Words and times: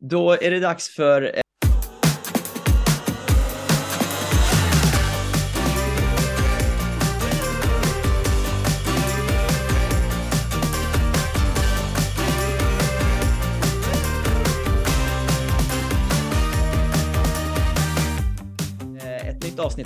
Då 0.00 0.32
är 0.32 0.50
det 0.50 0.60
dags 0.60 0.88
för 0.88 1.22
eh, 1.22 1.42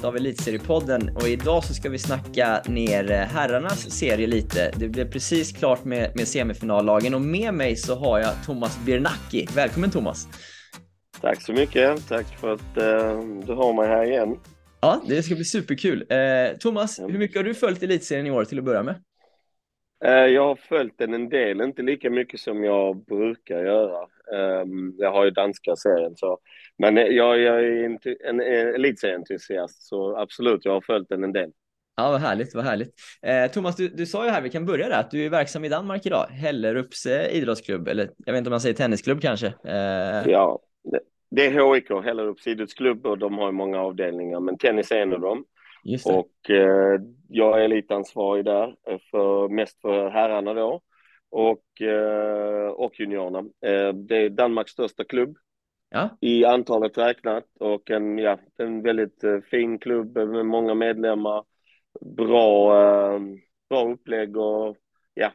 avsnitt 0.04 0.14
av 0.14 0.16
Elitseriepodden 0.16 1.16
och 1.16 1.28
idag 1.28 1.64
så 1.64 1.74
ska 1.74 1.88
vi 1.90 1.98
snacka 1.98 2.62
ner 2.68 3.10
eh, 3.10 3.18
herrarnas 3.18 3.90
serie 3.90 4.26
lite. 4.26 4.70
Det 4.76 4.88
blev 4.88 5.10
precis 5.10 5.52
klart 5.52 5.84
med, 5.84 6.12
med 6.16 6.28
semifinallagen 6.28 7.14
och 7.14 7.20
med 7.20 7.54
mig 7.54 7.76
så 7.76 7.94
har 7.94 8.20
jag 8.20 8.44
Thomas 8.46 8.78
Birnacki. 8.86 9.46
Välkommen 9.54 9.90
Thomas! 9.90 10.26
Tack 11.20 11.42
så 11.42 11.52
mycket. 11.52 12.08
Tack 12.08 12.26
för 12.40 12.52
att 12.52 12.76
eh, 12.76 13.20
du 13.46 13.54
har 13.54 13.72
mig 13.72 13.88
här 13.88 14.04
igen. 14.04 14.36
Ja, 14.80 15.02
det 15.08 15.22
ska 15.22 15.34
bli 15.34 15.44
superkul. 15.44 16.06
Eh, 16.08 16.56
Thomas, 16.58 17.00
hur 17.00 17.18
mycket 17.18 17.36
har 17.36 17.44
du 17.44 17.54
följt 17.54 17.82
Elitserien 17.82 18.26
i 18.26 18.30
år 18.30 18.44
till 18.44 18.58
att 18.58 18.64
börja 18.64 18.82
med? 18.82 18.94
Eh, 20.04 20.26
jag 20.34 20.46
har 20.46 20.56
följt 20.56 20.98
den 20.98 21.14
en 21.14 21.28
del, 21.28 21.60
inte 21.60 21.82
lika 21.82 22.10
mycket 22.10 22.40
som 22.40 22.64
jag 22.64 23.04
brukar 23.04 23.64
göra. 23.64 24.00
Eh, 24.32 24.64
jag 24.98 25.12
har 25.12 25.24
ju 25.24 25.30
danska 25.30 25.76
serien 25.76 26.16
så. 26.16 26.38
Men 26.78 26.96
jag, 26.96 27.38
jag 27.40 27.64
är 27.64 27.84
inte 27.84 28.16
en, 28.24 28.40
en 28.40 28.74
elitserieentusiast 28.74 29.82
så 29.82 30.16
absolut, 30.16 30.64
jag 30.64 30.72
har 30.72 30.80
följt 30.80 31.08
den 31.08 31.24
en 31.24 31.32
del. 31.32 31.50
Ja, 31.96 32.10
vad 32.10 32.20
härligt, 32.20 32.54
vad 32.54 32.64
härligt. 32.64 32.94
Eh, 33.22 33.50
Thomas, 33.50 33.76
du, 33.76 33.88
du 33.88 34.06
sa 34.06 34.24
ju 34.24 34.30
här, 34.30 34.40
vi 34.40 34.50
kan 34.50 34.66
börja 34.66 34.88
där, 34.88 35.00
att 35.00 35.10
du 35.10 35.26
är 35.26 35.30
verksam 35.30 35.64
i 35.64 35.68
Danmark 35.68 36.06
idag. 36.06 36.26
Hellerups 36.26 37.06
eh, 37.06 37.36
idrottsklubb, 37.36 37.88
eller 37.88 38.10
jag 38.26 38.32
vet 38.32 38.38
inte 38.38 38.48
om 38.48 38.52
man 38.52 38.60
säger 38.60 38.74
tennisklubb 38.74 39.20
kanske? 39.20 39.46
Eh, 39.46 40.28
Ja, 40.30 40.60
det, 40.84 41.00
det 41.30 41.46
är 41.46 41.74
HIK, 41.74 42.04
Hellerups 42.04 42.46
idrottsklubb 42.46 43.06
och 43.06 43.18
de 43.18 43.38
har 43.38 43.46
ju 43.46 43.52
många 43.52 43.80
avdelningar, 43.80 44.40
men 44.40 44.58
tennis 44.58 44.92
är 44.92 44.96
en 44.96 45.12
av 45.12 45.20
dem. 45.20 45.44
Och 46.04 46.50
eh, 46.50 47.00
jag 47.28 47.60
är 47.60 47.64
elitansvarig 47.64 48.44
där, 48.44 48.76
eh, 48.88 48.98
för, 49.10 49.48
mest 49.48 49.80
för 49.80 50.10
herrarna 50.10 50.54
då. 50.54 50.80
Och, 51.30 51.82
eh, 51.82 52.68
och 52.68 53.00
juniorerna. 53.00 53.38
Eh, 53.38 53.94
det 53.94 54.16
är 54.16 54.28
Danmarks 54.28 54.72
största 54.72 55.04
klubb 55.04 55.36
Ja, 55.94 56.08
i 56.20 56.44
antalet 56.44 56.98
räknat 56.98 57.44
och 57.60 57.90
en, 57.90 58.18
ja, 58.18 58.38
en 58.58 58.82
väldigt 58.82 59.24
eh, 59.24 59.38
fin 59.50 59.78
klubb 59.78 60.16
med 60.16 60.46
många 60.46 60.74
medlemmar. 60.74 61.44
Bra, 62.16 62.74
eh, 63.14 63.20
bra 63.70 63.92
upplägg 63.92 64.36
och 64.36 64.76
ja, 65.14 65.30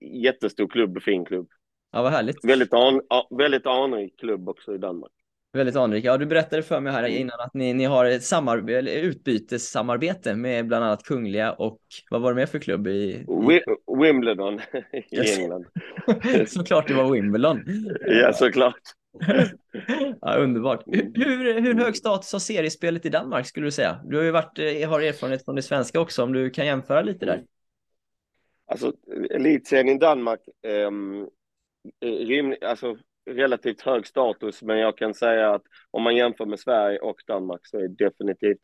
jättestor 0.00 0.68
klubb 0.68 0.96
och 0.96 1.02
fin 1.02 1.24
klubb. 1.24 1.48
ja 1.92 2.02
vad 2.02 2.12
härligt. 2.12 2.44
Väldigt, 2.44 2.72
an, 2.74 3.00
väldigt 3.38 3.66
anrik 3.66 4.18
klubb 4.20 4.48
också 4.48 4.74
i 4.74 4.78
Danmark. 4.78 5.12
Väldigt 5.52 5.76
anrik. 5.76 6.04
Ja, 6.04 6.18
du 6.18 6.26
berättade 6.26 6.62
för 6.62 6.80
mig 6.80 6.92
här 6.92 7.04
innan 7.04 7.40
att 7.40 7.54
ni, 7.54 7.74
ni 7.74 7.84
har 7.84 8.04
ett 8.04 8.22
samarbete, 8.24 8.90
utbytessamarbete 8.90 10.34
med 10.34 10.66
bland 10.66 10.84
annat 10.84 11.02
Kungliga 11.02 11.52
och 11.52 11.78
vad 12.10 12.20
var 12.22 12.30
det 12.30 12.36
mer 12.36 12.46
för 12.46 12.58
klubb 12.58 12.86
i? 12.86 12.90
i... 12.90 13.24
Wi- 13.26 13.98
Wimbledon 14.02 14.54
i 15.10 15.16
Yes. 15.16 15.38
England. 15.38 15.66
Såklart 16.46 16.88
det 16.88 16.94
var 16.94 17.12
Wimbledon. 17.12 17.60
Ja, 18.06 18.32
såklart. 18.32 18.80
Ja, 20.20 20.36
underbart. 20.36 20.82
Hur, 20.86 21.60
hur, 21.60 21.74
hög 21.74 21.96
status 21.96 22.32
har 22.32 22.40
seriespelet 22.40 23.06
i 23.06 23.08
Danmark 23.08 23.46
skulle 23.46 23.66
du 23.66 23.70
säga? 23.70 24.00
Du 24.04 24.16
har 24.16 24.24
ju 24.24 24.30
varit, 24.30 24.58
eh, 24.58 24.88
har 24.88 25.00
erfarenhet 25.00 25.44
från 25.44 25.54
det 25.54 25.62
svenska 25.62 26.00
också, 26.00 26.22
om 26.22 26.32
du 26.32 26.50
kan 26.50 26.66
jämföra 26.66 27.02
lite 27.02 27.26
där. 27.26 27.44
Alltså, 28.66 28.92
elitserien 29.30 29.88
i 29.88 29.98
Danmark, 29.98 30.40
um, 30.86 31.28
rim, 32.04 32.54
alltså, 32.60 32.96
relativt 33.30 33.80
hög 33.80 34.06
status, 34.06 34.62
men 34.62 34.78
jag 34.78 34.96
kan 34.96 35.14
säga 35.14 35.54
att 35.54 35.62
om 35.90 36.02
man 36.02 36.16
jämför 36.16 36.46
med 36.46 36.60
Sverige 36.60 36.98
och 36.98 37.22
Danmark 37.26 37.60
så 37.64 37.78
är 37.78 37.88
definitivt 37.88 38.60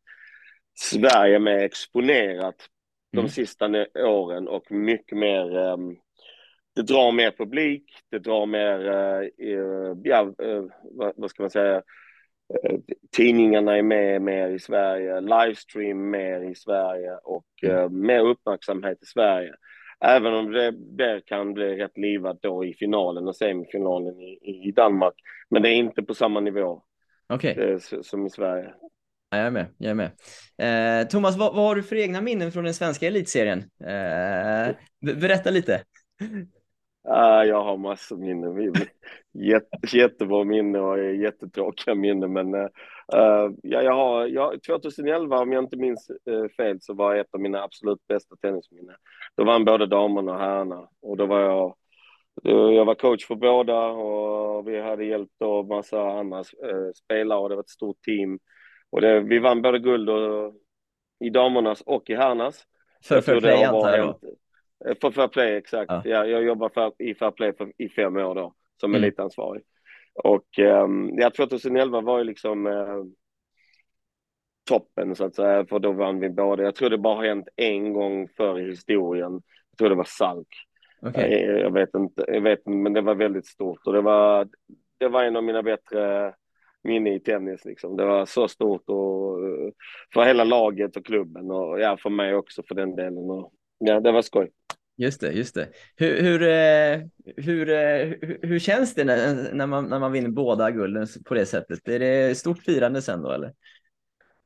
Sverige 0.74 1.38
mer 1.38 1.58
exponerat 1.58 2.68
de 3.12 3.18
Mm. 3.18 3.28
sista 3.28 3.86
åren 3.96 4.48
och 4.48 4.72
mycket 4.72 5.18
mer, 5.18 5.56
um, 5.56 5.96
det 6.78 6.92
drar 6.92 7.12
mer 7.12 7.30
publik, 7.30 7.84
det 8.10 8.18
drar 8.18 8.46
mer, 8.46 8.78
uh, 8.78 9.96
ja, 10.04 10.34
uh, 10.42 10.64
vad, 11.16 11.30
ska 11.30 11.42
man 11.42 11.50
säga, 11.50 11.82
Eh, 12.64 12.78
tidningarna 13.16 13.76
är 13.76 13.82
med 13.82 14.22
mer 14.22 14.48
i 14.48 14.58
Sverige, 14.58 15.20
livestream 15.20 16.10
mer 16.10 16.50
i 16.50 16.54
Sverige 16.54 17.10
och 17.24 17.46
eh, 17.62 17.88
mer 17.90 18.20
uppmärksamhet 18.20 19.02
i 19.02 19.06
Sverige. 19.06 19.54
Även 20.00 20.34
om 20.34 20.52
det 20.52 20.70
där 20.70 21.20
kan 21.20 21.54
bli 21.54 21.76
rätt 21.76 21.98
livat 21.98 22.38
då 22.42 22.64
i 22.64 22.74
finalen 22.74 23.28
och 23.28 23.36
semifinalen 23.36 24.20
i, 24.20 24.38
i 24.68 24.72
Danmark. 24.72 25.14
Men 25.50 25.62
det 25.62 25.68
är 25.68 25.74
inte 25.74 26.02
på 26.02 26.14
samma 26.14 26.40
nivå 26.40 26.82
eh, 27.58 27.74
s- 27.74 28.08
som 28.08 28.26
i 28.26 28.30
Sverige. 28.30 28.74
ja, 29.30 29.36
jag 29.38 29.46
är 29.46 29.50
med. 29.50 29.66
Jag 29.78 29.90
är 29.90 29.94
med. 29.94 30.10
Eh, 31.02 31.08
Thomas, 31.08 31.36
vad, 31.36 31.54
vad 31.54 31.64
har 31.64 31.74
du 31.74 31.82
för 31.82 31.96
egna 31.96 32.20
minnen 32.20 32.52
från 32.52 32.64
den 32.64 32.74
svenska 32.74 33.06
elitserien? 33.06 33.58
Eh, 33.80 34.74
be- 35.06 35.14
berätta 35.20 35.50
lite. 35.50 35.82
Ah, 37.10 37.44
jag 37.44 37.62
har 37.64 37.76
massor 37.76 38.16
minnen. 38.16 38.74
Jätte, 39.32 39.96
jättebra 39.96 40.44
minnen 40.44 40.82
och 40.82 41.14
jättetråkiga 41.14 41.94
minnen. 41.94 42.32
Men 42.32 42.54
eh, 42.54 42.68
ja, 43.62 43.82
jag 43.82 43.94
har, 43.94 44.26
jag, 44.26 44.62
2011, 44.62 45.38
om 45.38 45.52
jag 45.52 45.64
inte 45.64 45.76
minns 45.76 46.10
eh, 46.10 46.48
fel, 46.56 46.80
så 46.80 46.94
var 46.94 47.14
ett 47.14 47.34
av 47.34 47.40
mina 47.40 47.62
absolut 47.62 48.06
bästa 48.08 48.36
tennisminnen. 48.36 48.94
Då 49.36 49.44
vann 49.44 49.64
både 49.64 49.86
damerna 49.86 50.32
och 50.32 50.38
herrarna. 50.38 50.88
Och 51.02 51.16
då 51.16 51.26
var 51.26 51.40
jag, 51.40 51.74
då, 52.42 52.72
jag 52.72 52.84
var 52.84 52.94
coach 52.94 53.26
för 53.26 53.34
båda 53.34 53.86
och 53.86 54.68
vi 54.68 54.80
hade 54.80 55.04
hjälpt 55.04 55.32
då 55.40 55.62
massa 55.62 56.02
andra 56.02 56.38
eh, 56.38 56.92
spelare 56.94 57.38
och 57.38 57.48
det 57.48 57.54
var 57.54 57.62
ett 57.62 57.68
stort 57.68 58.02
team. 58.02 58.38
Och 58.90 59.00
det, 59.00 59.20
vi 59.20 59.38
vann 59.38 59.62
både 59.62 59.78
guld 59.78 60.10
och, 60.10 60.54
i 61.24 61.30
damernas 61.30 61.80
och 61.80 62.10
i 62.10 62.14
herrarnas. 62.14 62.64
För 63.04 63.34
det 63.34 63.40
play 63.40 63.64
antar 63.64 63.96
jag 63.96 64.06
då. 64.22 64.28
Eh, 64.86 64.94
För 65.00 65.10
Fair 65.10 65.28
Play, 65.28 65.54
exakt. 65.56 65.90
Ja. 65.92 66.02
Ja. 66.04 66.26
jag 66.26 66.42
jobbar 66.44 66.68
för, 66.68 66.92
i 66.98 67.14
Fair 67.14 67.30
Play 67.30 67.52
för, 67.52 67.72
i 67.78 67.88
fem 67.88 68.16
år 68.16 68.34
då, 68.34 68.54
som 68.80 68.90
Mm. 68.94 69.02
elitansvarig. 69.04 69.62
Och 70.24 70.58
um, 70.58 71.12
ja, 71.18 71.30
2011 71.30 72.00
var 72.00 72.18
ju 72.18 72.24
liksom 72.24 72.66
eh, 72.66 73.02
toppen 74.68 75.14
så 75.14 75.24
att 75.24 75.34
säga, 75.34 75.66
för 75.66 75.78
då 75.78 75.92
vann 75.92 76.20
vi 76.20 76.30
båda. 76.30 76.62
Jag 76.62 76.74
tror 76.74 76.90
det 76.90 76.98
bara 76.98 77.14
har 77.14 77.24
hänt 77.24 77.48
en 77.56 77.92
gång 77.92 78.28
förr 78.36 78.58
i 78.60 78.70
historien. 78.70 79.32
Jag 79.70 79.78
tror 79.78 79.88
det 79.88 79.94
var 79.94 80.04
Salk. 80.04 80.48
Okej, 81.02 81.44
Eh, 81.44 81.56
Jag 81.60 81.72
vet 81.72 81.94
inte, 81.94 82.24
jag 82.28 82.40
vet 82.40 82.58
inte, 82.58 82.70
men 82.70 82.92
det 82.92 83.00
var 83.00 83.14
väldigt 83.14 83.46
stort 83.46 83.86
och 83.86 83.92
det 83.92 84.00
var, 84.00 84.48
det 84.98 85.08
var 85.08 85.24
en 85.24 85.36
av 85.36 85.44
mina 85.44 85.62
bättre 85.62 86.34
minne 86.82 87.14
i 87.14 87.20
tennis 87.20 87.64
liksom. 87.64 87.96
Det 87.96 88.04
var 88.04 88.26
så 88.26 88.48
stort 88.48 88.88
och 88.88 89.38
för 90.14 90.24
hela 90.24 90.44
laget 90.44 90.96
och 90.96 91.06
klubben 91.06 91.50
och 91.50 91.80
ja, 91.80 91.96
för 91.96 92.10
mig 92.10 92.34
också 92.34 92.62
för 92.62 92.74
den 92.74 92.96
delen. 92.96 93.30
Och, 93.30 93.52
ja, 93.78 94.00
det 94.00 94.12
var 94.12 94.22
skoj. 94.22 94.50
just 94.96 95.20
det, 95.20 95.32
just 95.32 95.54
det. 95.54 95.68
Hur, 95.96 96.22
hur, 96.22 96.42
eh, 96.42 97.00
hur, 97.36 97.68
eh, 97.68 98.06
hur, 98.20 98.38
hur 98.42 98.58
känns 98.58 98.94
det 98.94 99.04
när, 99.04 99.52
när, 99.54 99.66
man, 99.66 99.84
när 99.88 99.98
man 99.98 100.12
vinner 100.12 100.28
båda 100.28 100.70
gulden 100.70 101.06
på 101.24 101.34
det 101.34 101.46
sättet? 101.46 101.88
Är 101.88 101.98
det 101.98 102.38
stort 102.38 102.62
firande 102.62 103.02
sen 103.02 103.22
då 103.22 103.32
eller? 103.32 103.52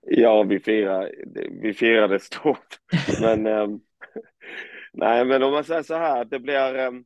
Ja, 0.07 0.43
vi 0.43 0.59
firar, 0.61 1.11
vi 1.63 1.75
firade 1.75 2.19
stort. 2.21 2.79
Men, 3.21 3.47
ehm, 3.47 3.81
nej, 4.93 5.25
men 5.25 5.43
om 5.43 5.53
man 5.53 5.65
säger 5.65 5.83
så 5.83 5.95
här, 5.95 6.25
det 6.25 6.39
blir... 6.39 7.05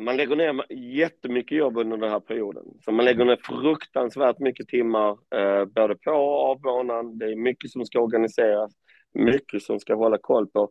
man 0.00 0.16
lägger 0.16 0.36
ner 0.36 0.72
jättemycket 0.72 1.58
jobb 1.58 1.76
under 1.78 1.96
den 1.96 2.10
här 2.10 2.20
perioden. 2.20 2.64
Så 2.84 2.92
man 2.92 3.04
lägger 3.04 3.24
ner 3.24 3.36
fruktansvärt 3.44 4.38
mycket 4.38 4.68
timmar, 4.68 5.18
eh, 5.34 5.64
både 5.64 5.94
på 5.94 6.10
och 6.10 6.50
av 6.50 6.60
banan. 6.60 7.18
Det 7.18 7.26
är 7.26 7.36
mycket 7.36 7.70
som 7.70 7.84
ska 7.84 8.00
organiseras, 8.00 8.72
mycket 9.14 9.62
som 9.62 9.80
ska 9.80 9.94
hålla 9.94 10.18
koll 10.18 10.46
på. 10.46 10.70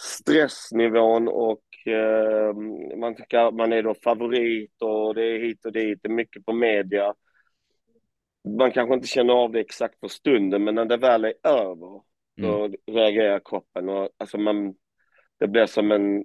Stressnivån 0.00 1.28
och 1.28 1.62
eh, 1.86 2.54
man, 2.96 3.14
tycker, 3.16 3.50
man 3.50 3.72
är 3.72 3.82
då 3.82 3.94
favorit 3.94 4.82
och 4.82 5.14
det 5.14 5.24
är 5.24 5.38
hit 5.38 5.64
och 5.66 5.72
dit, 5.72 5.98
det 6.02 6.08
är 6.08 6.12
mycket 6.12 6.46
på 6.46 6.52
media 6.52 7.14
man 8.58 8.72
kanske 8.72 8.94
inte 8.94 9.06
känner 9.08 9.34
av 9.34 9.52
det 9.52 9.60
exakt 9.60 10.00
för 10.00 10.08
stunden, 10.08 10.64
men 10.64 10.74
när 10.74 10.84
det 10.84 10.96
väl 10.96 11.24
är 11.24 11.34
över, 11.44 12.02
då 12.36 12.70
reagerar 12.92 13.40
kroppen. 13.44 13.88
Och, 13.88 14.08
alltså 14.16 14.38
man, 14.38 14.74
det 15.38 15.48
blir 15.48 15.66
som 15.66 15.90
en, 15.92 16.24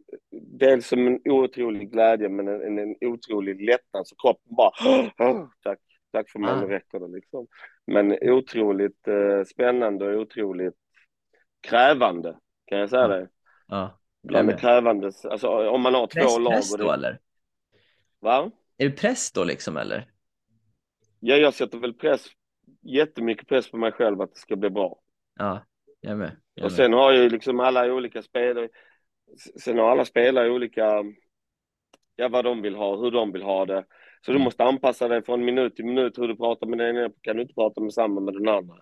dels 0.60 0.88
som 0.88 1.08
en 1.08 1.20
otrolig 1.26 1.92
glädje, 1.92 2.30
men 2.30 2.48
en, 2.48 2.62
en, 2.62 2.80
en 2.80 2.96
otrolig 3.10 3.62
lättnad. 3.62 4.08
Så 4.08 4.16
kroppen 4.16 4.56
bara, 4.56 4.72
"Åh, 5.20 5.48
tack, 5.64 5.80
tack 6.12 6.30
för 6.30 6.40
mig, 6.40 6.50
nu 6.62 6.68
räcker 6.68 7.00
det 7.00 7.08
liksom. 7.08 7.48
Men 7.88 8.18
otroligt 8.22 9.08
eh, 9.08 9.44
spännande 9.44 10.16
och 10.16 10.22
otroligt 10.22 10.76
krävande, 11.66 12.38
kan 12.66 12.80
jag 12.80 12.90
säga 12.90 13.02
Ja. 13.02 13.08
det. 13.08 13.30
Ja. 13.68 14.00
Bland 14.24 14.48
det 14.48 14.52
med. 14.54 14.62
krävande, 14.62 15.12
alltså 15.30 15.48
om 15.70 15.82
man 15.82 15.94
har 15.94 16.08
två 16.08 16.20
Press, 16.22 16.40
lag. 16.40 16.54
press 16.54 16.72
då 16.72 16.78
det, 16.88 16.94
eller? 16.94 17.20
va? 18.20 18.52
Är 18.78 18.90
det 18.90 18.96
press 18.96 19.32
då 19.32 19.44
liksom 19.44 19.78
eller? 19.78 20.12
Ja, 21.20 21.36
jag 21.36 21.54
sätter 21.54 21.78
väl 21.78 21.94
press, 21.94 22.26
jättemycket 22.82 23.48
press 23.48 23.72
på 23.72 23.78
mig 23.78 23.92
själv 23.92 24.22
att 24.22 24.34
det 24.34 24.40
ska 24.40 24.56
bli 24.56 24.70
bra. 24.70 25.00
Ja, 25.40 25.66
jag 26.02 26.18
med. 26.18 26.32
Jag 26.54 26.62
är 26.64 26.66
Och 26.66 26.72
med. 26.72 26.78
sen 26.78 26.94
har 26.94 27.12
ju 27.14 27.30
liksom 27.30 27.60
alla 27.60 27.94
olika 27.94 28.22
spelare, 28.22 28.70
sen 29.60 29.78
har 29.78 29.92
alla 29.92 30.06
spelare 30.06 30.50
olika 30.52 31.04
ja, 32.16 32.28
vad 32.30 32.46
de 32.46 32.62
vill 32.62 32.76
ha, 32.76 32.96
hur 32.98 33.12
de 33.12 33.32
vill 33.32 33.44
ha 33.44 33.66
det. 33.66 33.86
Så 34.26 34.32
du 34.32 34.36
Mm. 34.38 34.44
måste 34.44 34.64
anpassa 34.64 35.08
dig 35.08 35.24
från 35.24 35.46
minut 35.46 35.76
till 35.76 35.86
minut 35.86 36.18
hur 36.18 36.28
du 36.28 36.36
pratar 36.36 36.68
med 36.68 36.80
den 36.80 36.96
ena, 36.98 37.10
kan 37.22 37.36
du 37.36 37.42
inte 37.42 37.54
prata 37.54 37.82
med 37.82 37.94
samma 37.94 38.22
med 38.22 38.34
den 38.34 38.50
andra. 38.50 38.76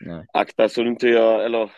Nej. 0.00 0.26
Akta 0.32 0.68
så 0.68 0.82
du 0.82 0.88
inte 0.88 1.08
gör, 1.08 1.40
eller 1.40 1.70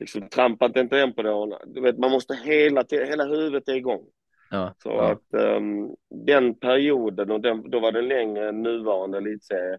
liksom 0.00 0.28
trampa 0.28 0.66
inte 0.66 0.80
inte 0.80 0.98
en 1.00 1.12
på 1.12 1.22
det. 1.22 1.58
Du 1.66 1.80
vet, 1.80 1.98
man 1.98 2.10
måste 2.10 2.34
hela 2.34 2.84
hela 2.90 3.24
huvudet 3.24 3.68
är 3.68 3.74
igång. 3.74 4.04
Ja, 4.50 4.74
Så 4.82 4.88
ja. 4.88 5.10
att 5.12 5.34
ehm, 5.42 5.88
den 6.26 6.54
perioden, 6.54 7.30
och 7.30 7.40
den, 7.40 7.70
då 7.70 7.80
var 7.80 7.92
den 7.92 8.08
längre 8.08 8.48
än 8.48 8.62
nuvarande 8.62 9.18
elitserie, 9.18 9.78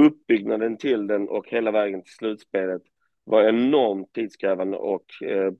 uppbyggnaden 0.00 0.76
till 0.76 1.06
den 1.06 1.28
och 1.28 1.48
hela 1.48 1.70
vägen 1.70 2.02
till 2.02 2.14
slutspelet 2.14 2.82
var 3.24 3.42
enormt 3.42 4.12
tidskrävande 4.12 4.76
och 4.76 5.04
eh, 5.22 5.52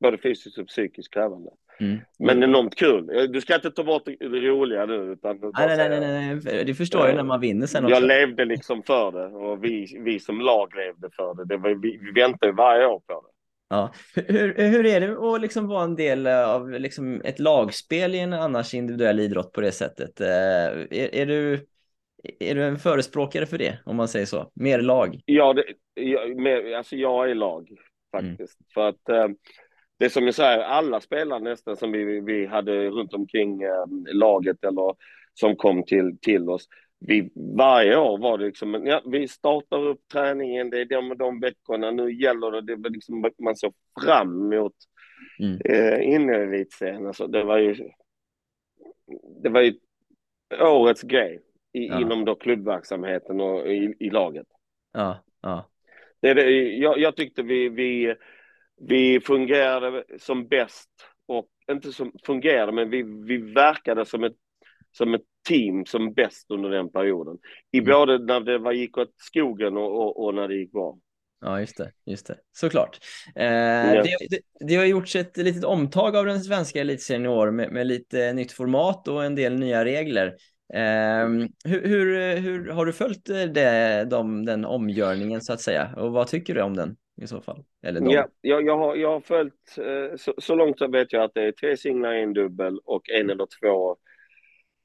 både 0.00 0.18
fysiskt 0.18 0.58
och 0.58 0.66
psykiskt 0.66 1.14
krävande. 1.14 1.50
Mm. 1.80 1.98
Men 2.18 2.42
enormt 2.42 2.74
kul. 2.74 3.10
Eh, 3.16 3.22
Du 3.22 3.40
ska 3.40 3.54
inte 3.54 3.70
ta 3.70 3.84
bort 3.84 4.02
det 4.04 4.16
det 4.28 4.40
roliga 4.40 4.86
nu. 4.86 4.94
Utan 4.94 5.36
Nej, 5.40 5.52
nej, 5.56 5.66
nej, 5.66 5.76
säga- 5.76 6.00
nej, 6.00 6.40
nej, 6.44 6.64
det 6.64 6.74
förstår 6.74 7.06
jag 7.06 7.16
när 7.16 7.22
man 7.22 7.40
vinner 7.40 7.66
sen 7.66 7.84
också. 7.84 7.94
Jag 7.94 8.02
levde 8.02 8.44
liksom 8.44 8.82
för 8.82 9.12
det 9.12 9.26
och 9.26 9.64
vi, 9.64 9.98
vi 10.00 10.20
som 10.20 10.40
lag 10.40 10.74
levde 10.76 11.08
för 11.16 11.34
det. 11.34 11.44
det 11.44 11.56
var, 11.56 11.70
vi, 11.74 11.98
vi 12.02 12.20
väntar 12.20 12.46
ju 12.46 12.52
varje 12.52 12.86
år 12.86 13.00
på 13.06 13.12
det. 13.12 13.35
Ja. 13.68 13.92
Hur, 14.14 14.54
hur 14.70 14.86
är 14.86 15.00
det 15.00 15.34
att 15.34 15.40
liksom 15.40 15.66
vara 15.66 15.84
en 15.84 15.96
del 15.96 16.26
av 16.26 16.70
liksom 16.70 17.20
ett 17.24 17.38
lagspel 17.38 18.14
i 18.14 18.18
en 18.18 18.32
annars 18.32 18.74
individuell 18.74 19.20
idrott 19.20 19.52
på 19.52 19.60
det 19.60 19.72
sättet? 19.72 20.20
Eh, 20.20 20.28
Är, 20.28 21.14
är, 21.14 21.26
du, 21.26 21.66
är 22.40 22.54
du 22.54 22.64
en 22.64 22.78
förespråkare 22.78 23.46
för 23.46 23.58
det, 23.58 23.78
om 23.84 23.96
man 23.96 24.08
säger 24.08 24.26
så? 24.26 24.50
Mer 24.54 24.78
lag? 24.80 25.20
Ja, 25.24 25.52
det, 25.52 25.64
jag, 25.94 26.36
med, 26.36 26.74
alltså 26.74 26.96
jag 26.96 27.30
är 27.30 27.34
lag 27.34 27.68
faktiskt. 28.12 28.58
För 28.74 28.88
att 28.88 29.08
eh, 29.08 29.28
det 29.98 30.10
som 30.10 30.24
jag 30.24 30.34
säger, 30.34 30.58
alla 30.58 31.00
spelare 31.00 31.40
nästan 31.40 31.76
som 31.76 31.92
vi, 31.92 32.20
vi 32.20 32.46
hade 32.46 32.88
runt 32.88 33.14
omkring 33.14 33.62
eh, 33.62 33.84
laget 34.12 34.64
eller 34.64 34.94
som 35.34 35.56
kom 35.56 35.84
till, 35.84 36.18
till 36.20 36.50
oss. 36.50 36.68
Vi, 36.98 37.30
varje 37.58 37.96
år 37.98 38.18
var 38.18 38.38
det 38.38 38.46
liksom, 38.46 38.86
ja, 38.86 39.02
vi 39.06 39.28
startar 39.28 39.86
upp 39.86 40.00
träningen, 40.12 40.70
det 40.70 40.80
är 40.80 40.84
de, 40.84 41.16
de 41.18 41.40
veckorna, 41.40 41.90
nu 41.90 42.12
gäller 42.12 42.50
det, 42.50 42.60
det 42.60 42.76
var 42.76 42.90
liksom, 42.90 43.30
man 43.38 43.56
såg 43.56 43.74
fram 44.04 44.52
emot 44.52 44.74
Mm. 45.40 45.58
eh, 45.64 46.14
in 46.14 46.30
i 46.30 46.32
elitserien. 46.32 47.06
Alltså, 47.06 47.26
det 47.26 47.44
var 47.44 47.58
ju, 47.58 47.76
det 49.42 49.48
var 49.48 49.60
ju 49.60 49.74
årets 50.60 51.02
grej 51.02 51.42
i, 51.72 51.86
Ja. 51.86 52.00
inom 52.00 52.24
då 52.24 52.34
klubbverksamheten 52.34 53.40
och 53.40 53.66
i, 53.72 53.94
i 54.00 54.10
laget. 54.10 54.46
Ja, 54.92 55.24
ja. 55.42 55.68
Det 56.20 56.34
det, 56.34 56.50
jag, 56.76 56.98
jag 56.98 57.16
tyckte 57.16 57.42
vi, 57.42 57.68
vi, 57.68 58.14
vi 58.80 59.20
fungerade 59.20 60.04
som 60.18 60.48
bäst 60.48 60.90
och 61.26 61.48
inte 61.72 61.92
som 61.92 62.12
fungerade, 62.24 62.72
men 62.72 62.90
vi, 62.90 63.02
vi 63.02 63.36
verkade 63.36 64.06
som 64.06 64.24
ett, 64.24 64.36
som 64.96 65.14
ett 65.14 65.22
team 65.48 65.86
som 65.86 66.12
bäst 66.14 66.50
under 66.50 66.70
den 66.70 66.92
perioden. 66.92 67.38
I 67.72 67.78
Mm. 67.78 67.90
både 67.90 68.18
när 68.18 68.40
det 68.40 68.58
var, 68.58 68.72
gick 68.72 68.98
åt 68.98 69.12
skogen 69.16 69.76
och, 69.76 70.00
och, 70.00 70.24
och 70.24 70.34
när 70.34 70.48
det 70.48 70.54
gick 70.54 70.72
bra. 70.72 70.98
Ja, 71.40 71.60
just 71.60 71.76
det. 71.76 71.90
Just 72.06 72.26
det. 72.26 72.36
Såklart. 72.52 72.98
Eh, 73.34 73.44
Ja. 73.94 74.02
det, 74.02 74.16
det, 74.30 74.40
det 74.66 74.74
har 74.76 74.84
gjorts 74.84 75.16
ett 75.16 75.36
litet 75.36 75.64
omtag 75.64 76.16
av 76.16 76.26
den 76.26 76.40
svenska 76.40 76.80
elitserien 76.80 77.24
i 77.24 77.28
år 77.28 77.50
med, 77.50 77.72
med 77.72 77.86
lite 77.86 78.32
nytt 78.32 78.52
format 78.52 79.08
och 79.08 79.24
en 79.24 79.34
del 79.34 79.54
nya 79.58 79.84
regler. 79.84 80.26
Eh, 80.74 81.28
hur, 81.64 81.82
hur, 81.88 82.36
hur 82.36 82.68
har 82.70 82.86
du 82.86 82.92
följt 82.92 83.24
det, 83.26 84.04
de, 84.10 84.44
den 84.44 84.64
omgörningen 84.64 85.40
så 85.40 85.52
att 85.52 85.60
säga? 85.60 85.90
Och 85.96 86.12
vad 86.12 86.26
tycker 86.26 86.54
du 86.54 86.62
om 86.62 86.76
den 86.76 86.96
i 87.22 87.26
så 87.26 87.40
fall? 87.40 87.64
Eller 87.86 88.00
de? 88.00 88.10
Ja, 88.10 88.26
jag, 88.40 88.66
jag, 88.66 88.78
har, 88.78 88.96
jag 88.96 89.10
har 89.12 89.20
följt, 89.20 89.78
eh, 89.78 90.16
så, 90.16 90.34
så 90.38 90.54
långt 90.54 90.78
så 90.78 90.88
vet 90.88 91.12
jag 91.12 91.22
att 91.24 91.34
det 91.34 91.42
är 91.42 91.52
tre 91.52 91.76
singlar, 91.76 92.12
en 92.12 92.32
dubbel 92.32 92.78
och 92.84 93.10
en 93.10 93.30
eller 93.30 93.46
två 93.60 93.96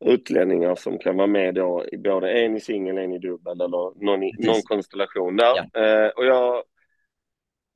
utlänningar 0.06 0.76
som 0.76 0.98
kan 1.00 1.18
vara 1.18 1.28
med 1.28 1.56
då, 1.56 1.86
i 1.92 1.98
både 1.98 2.32
en 2.32 2.56
i 2.58 2.60
singel, 2.60 2.98
en 2.98 3.14
i 3.14 3.20
dubbel 3.20 3.62
eller 3.62 4.04
någon, 4.06 4.24
i, 4.24 4.32
någon 4.40 4.62
konstellation 4.62 5.36
där. 5.38 5.56
Eh, 5.74 6.10
och 6.10 6.26
jag 6.26 6.64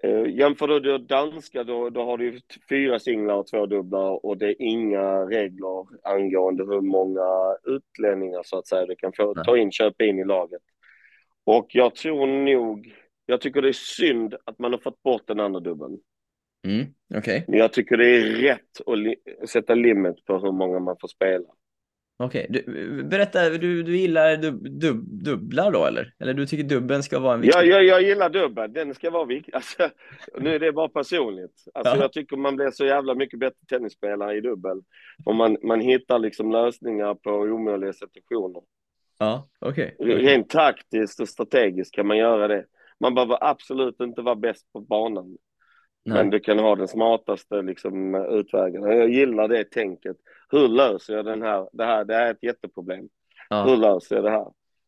eh, 0.04 0.26
jämför 0.36 0.68
du 0.68 0.80
då 0.80 0.98
danska, 0.98 1.64
då, 1.64 1.90
då 1.90 2.04
har 2.04 2.18
du 2.18 2.40
fyra 2.70 3.00
singlar 3.00 3.36
och 3.36 3.48
två 3.48 3.66
dubblar 3.66 4.26
och 4.26 4.38
det 4.38 4.46
är 4.48 4.56
inga 4.62 5.26
regler 5.26 5.86
angående 6.04 6.64
hur 6.64 6.82
många 6.82 7.56
utlänningar 7.64 8.42
så 8.46 8.58
att 8.58 8.68
säga 8.68 8.86
du 8.86 8.96
kan 8.96 9.14
få 9.14 9.34
ta 9.34 9.58
in, 9.58 9.72
köpa 9.72 10.04
in 10.04 10.20
i 10.20 10.26
laget. 10.26 10.62
Och 11.44 11.68
jag 11.70 11.96
tror 11.96 12.28
nog, 12.28 12.94
jag 13.26 13.42
tycker 13.42 13.62
det 13.62 13.70
är 13.70 13.74
synd 13.74 14.36
att 14.46 14.60
man 14.60 14.72
har 14.72 14.80
fått 14.80 15.04
bort 15.04 15.28
den 15.28 15.40
andra 15.40 15.60
dubbeln. 15.60 16.00
Mm, 16.68 16.86
Okej, 17.16 17.46
Men 17.48 17.60
jag 17.60 17.74
tycker 17.74 17.98
det 17.98 18.08
är 18.08 18.22
rätt 18.22 18.82
att 18.86 18.98
li- 18.98 19.16
sätta 19.48 19.76
limit 19.76 20.26
på 20.26 20.38
hur 20.38 20.52
många 20.52 20.80
man 20.80 20.98
får 21.02 21.08
spela. 21.08 21.46
Okej. 22.18 22.48
Du, 22.50 23.04
berätta, 23.04 23.50
du, 23.50 23.84
du 23.84 23.98
gillar 23.98 24.38
dub, 24.38 24.80
dub, 24.80 25.24
dubblar 25.24 25.72
då 25.72 25.86
eller? 25.86 26.14
Eller 26.20 26.34
du 26.34 26.46
tycker 26.46 26.64
dubben 26.64 27.04
ska 27.04 27.20
vara 27.20 27.34
en 27.34 27.42
viktig? 27.42 27.60
Ja, 27.60 27.64
jag, 27.64 27.84
jag 27.84 28.02
gillar 28.02 28.30
dubbel, 28.30 28.74
den 28.74 28.94
ska 28.94 29.10
vara 29.10 29.26
viktig. 29.26 29.56
Alltså, 29.56 29.90
nu 30.40 30.56
är 30.56 30.60
det 30.60 30.72
bara 30.72 30.90
personligt. 30.90 31.64
Alltså, 31.74 31.96
Ja. 31.96 32.02
Jag 32.02 32.12
tycker 32.14 32.38
man 32.38 32.56
blir 32.56 32.72
så 32.72 32.86
jävla 32.86 33.16
mycket 33.16 33.40
bättre 33.40 33.60
tennisspelare 33.70 34.38
i 34.38 34.42
dubbel. 34.42 34.82
Och 35.26 35.36
man, 35.36 35.58
man 35.64 35.80
hittar 35.80 36.20
liksom 36.20 36.52
lösningar 36.52 37.16
på 37.16 37.32
omöjliga 37.32 37.94
situationer. 37.94 38.62
Ja, 39.20 39.50
okej. 39.60 39.96
Rent 40.00 40.50
taktiskt 40.50 41.20
och 41.20 41.30
strategiskt 41.30 41.96
kan 41.96 42.08
man 42.08 42.18
göra 42.18 42.48
det. 42.48 42.66
Man 43.00 43.16
behöver 43.16 43.38
absolut 43.42 44.00
inte 44.00 44.22
vara 44.22 44.36
bäst 44.36 44.74
på 44.74 44.80
banan. 44.80 45.38
Nej. 46.06 46.18
Men 46.18 46.30
du 46.30 46.40
kan 46.40 46.60
ha 46.60 46.76
den 46.76 46.88
smartaste 46.88 47.62
liksom, 47.62 48.16
utvägen. 48.16 48.84
Jag 48.84 49.10
gillar 49.10 49.48
det 49.48 49.64
tänket. 49.64 50.18
Hur 50.50 50.68
löser 50.68 51.16
jag 51.16 51.26
den 51.26 51.42
här? 51.42 51.70
Det 51.74 51.86
här, 51.86 52.06
det 52.06 52.14
här 52.14 52.28
är 52.28 52.32
ett 52.32 52.44
jätteproblem. 52.44 53.00
Hur 53.00 53.08
Ja, 53.50 53.76
löser 53.76 54.16
jag 54.16 54.24
det 54.26 54.32
här? 54.32 54.48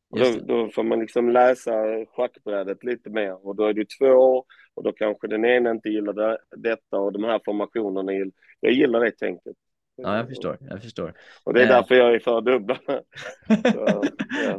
Då, 0.09 0.45
då 0.45 0.69
får 0.69 0.83
man 0.83 0.99
liksom 0.99 1.29
läsa 1.29 1.71
schackbrädet 2.15 2.83
lite 2.83 3.09
mer 3.09 3.47
och 3.47 3.55
då 3.55 3.65
är 3.65 3.73
det 3.73 3.89
två 3.99 4.05
år 4.05 4.43
och 4.73 4.83
då 4.83 4.91
kanske 4.91 5.27
den 5.27 5.45
ena 5.45 5.71
inte 5.71 5.89
gillar 5.89 6.13
det, 6.13 6.37
detta 6.57 6.97
och 6.99 7.11
de 7.13 7.23
här 7.23 7.41
formationerna. 7.45 8.11
Jag 8.59 8.71
gillar 8.73 8.99
det 8.99 9.11
tänket. 9.11 9.55
Ja, 9.95 10.17
jag 10.17 10.27
förstår. 10.27 10.57
Jag 10.69 10.81
förstår. 10.81 11.13
Och 11.43 11.53
det 11.53 11.59
är 11.61 11.63
Eh. 11.63 11.69
därför 11.69 11.95
jag 11.95 12.15
är 12.15 12.19
för 12.19 12.41
dubblarna. 12.41 12.79
Så, 13.47 13.85
ja. 13.87 14.01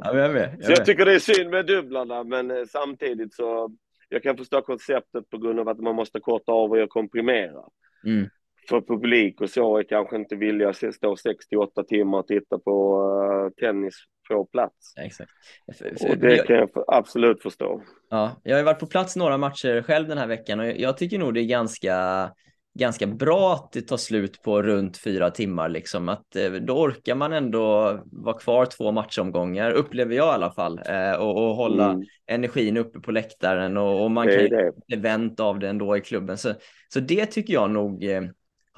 ja, 0.02 0.18
jag 0.18 0.32
med. 0.32 0.50
Så 0.50 0.62
Jag 0.62 0.70
är 0.70 0.76
jag 0.76 0.84
tycker 0.86 1.04
det 1.04 1.14
är 1.14 1.18
synd 1.18 1.50
med 1.50 1.66
dubblarna, 1.66 2.24
men 2.24 2.50
eh, 2.50 2.64
samtidigt 2.68 3.34
så 3.34 3.70
jag 4.08 4.22
kan 4.22 4.36
förstå 4.36 4.62
konceptet 4.62 5.30
på 5.30 5.38
grund 5.38 5.60
av 5.60 5.68
att 5.68 5.78
man 5.78 5.94
måste 5.94 6.20
korta 6.20 6.52
av 6.52 6.72
och 6.72 6.88
komprimera. 6.88 7.62
Mm. 8.04 8.28
För 8.68 8.80
publik 8.80 9.40
och 9.40 9.50
så 9.50 9.78
är 9.78 9.82
kanske 9.82 10.16
inte 10.16 10.36
villiga 10.36 10.68
att 10.68 10.94
stå 10.94 11.16
68 11.16 11.82
timmar 11.84 12.18
och 12.18 12.26
titta 12.26 12.58
på 12.58 13.02
uh, 13.02 13.50
tennis 13.50 13.94
på 14.28 14.44
plats. 14.44 14.94
Exakt. 14.98 15.30
Och 16.10 16.18
det 16.18 16.46
kan 16.46 16.56
jag 16.56 16.70
absolut 16.86 17.42
förstå. 17.42 17.82
ja, 18.10 18.40
jag 18.42 18.56
har 18.56 18.64
varit 18.64 18.78
på 18.78 18.86
plats 18.86 19.16
några 19.16 19.38
matcher 19.38 19.82
själv 19.82 20.08
den 20.08 20.18
här 20.18 20.26
veckan 20.26 20.60
och 20.60 20.66
jag, 20.66 20.96
tycker 20.96 21.18
nog 21.18 21.34
det 21.34 21.40
är 21.40 21.44
ganska, 21.44 22.30
ganska 22.78 23.06
bra 23.06 23.54
att 23.54 23.72
det 23.72 23.80
tar 23.80 23.96
slut 23.96 24.42
på 24.42 24.62
runt 24.62 24.96
fyra 24.96 25.30
timmar. 25.30 25.68
Liksom. 25.68 26.08
Att, 26.08 26.36
eh, 26.36 26.50
då 26.52 26.74
orkar 26.78 27.14
man 27.14 27.32
ändå 27.32 27.98
vara 28.04 28.38
kvar 28.38 28.66
två 28.66 28.92
matchomgångar, 28.92 29.70
upplever 29.70 30.14
jag 30.14 30.26
i 30.26 30.34
alla 30.34 30.52
fall, 30.52 30.80
eh, 30.86 31.12
och, 31.12 31.48
och 31.48 31.56
hålla 31.56 31.90
Mm, 31.90 32.02
energin 32.26 32.76
uppe 32.76 33.00
på 33.00 33.12
läktaren 33.12 33.76
och, 33.76 34.04
och 34.04 34.10
man 34.10 34.26
det 34.26 34.48
kan 34.48 34.58
det. 34.58 34.94
event 34.94 35.40
av 35.40 35.58
det 35.58 35.68
ändå 35.68 35.96
i 35.96 36.00
klubben. 36.00 36.38
Så, 36.38 36.54
så 36.88 37.00
det 37.00 37.26
tycker 37.26 37.54
jag 37.54 37.70
nog 37.70 38.04
eh, 38.04 38.22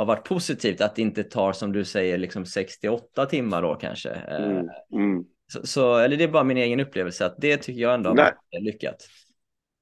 har 0.00 0.07
varit 0.07 0.25
positivt 0.28 0.80
att 0.80 0.97
det 0.97 1.02
inte 1.02 1.25
tar 1.25 1.52
som 1.52 1.73
du 1.73 1.85
säger 1.85 2.19
liksom 2.19 2.47
68 2.47 3.26
timmar 3.26 3.62
då 3.62 3.75
kanske. 3.75 4.11
Eh, 4.11 4.45
Mm, 4.47 4.69
mm. 4.92 5.25
så, 5.52 5.66
så, 5.66 5.97
eller 5.99 6.16
det 6.16 6.25
är 6.25 6.28
bara 6.28 6.45
min 6.45 6.57
egen 6.57 6.80
upplevelse 6.80 7.26
att 7.26 7.35
det 7.38 7.57
tycker 7.57 7.80
jag 7.80 7.95
ändå 7.95 8.11
har 8.11 8.16
varit 8.16 8.64
lyckat. 8.64 8.97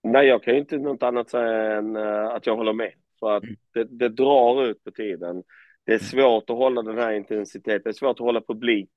Nej, 0.02 0.26
jag 0.26 0.42
kan 0.42 0.54
ju 0.54 0.60
inte 0.60 0.78
något 0.78 1.02
annat 1.02 1.30
säga 1.30 1.76
än 1.76 1.96
eh, 1.96 2.26
att 2.26 2.46
jag 2.46 2.56
håller 2.56 2.72
med. 2.72 2.92
För 3.20 3.36
att 3.36 3.42
Mm. 3.42 3.56
det, 3.74 3.84
det 3.84 4.08
drar 4.08 4.64
ut 4.64 4.84
på 4.84 4.90
tiden. 4.90 5.42
Det 5.86 5.94
är 5.94 5.98
svårt 5.98 6.50
att 6.50 6.56
hålla 6.56 6.82
den 6.82 6.98
här 6.98 7.12
intensiteten. 7.12 7.80
Det 7.84 7.90
är 7.90 7.92
svårt 7.92 8.20
att 8.20 8.26
hålla 8.26 8.40
publik. 8.40 8.90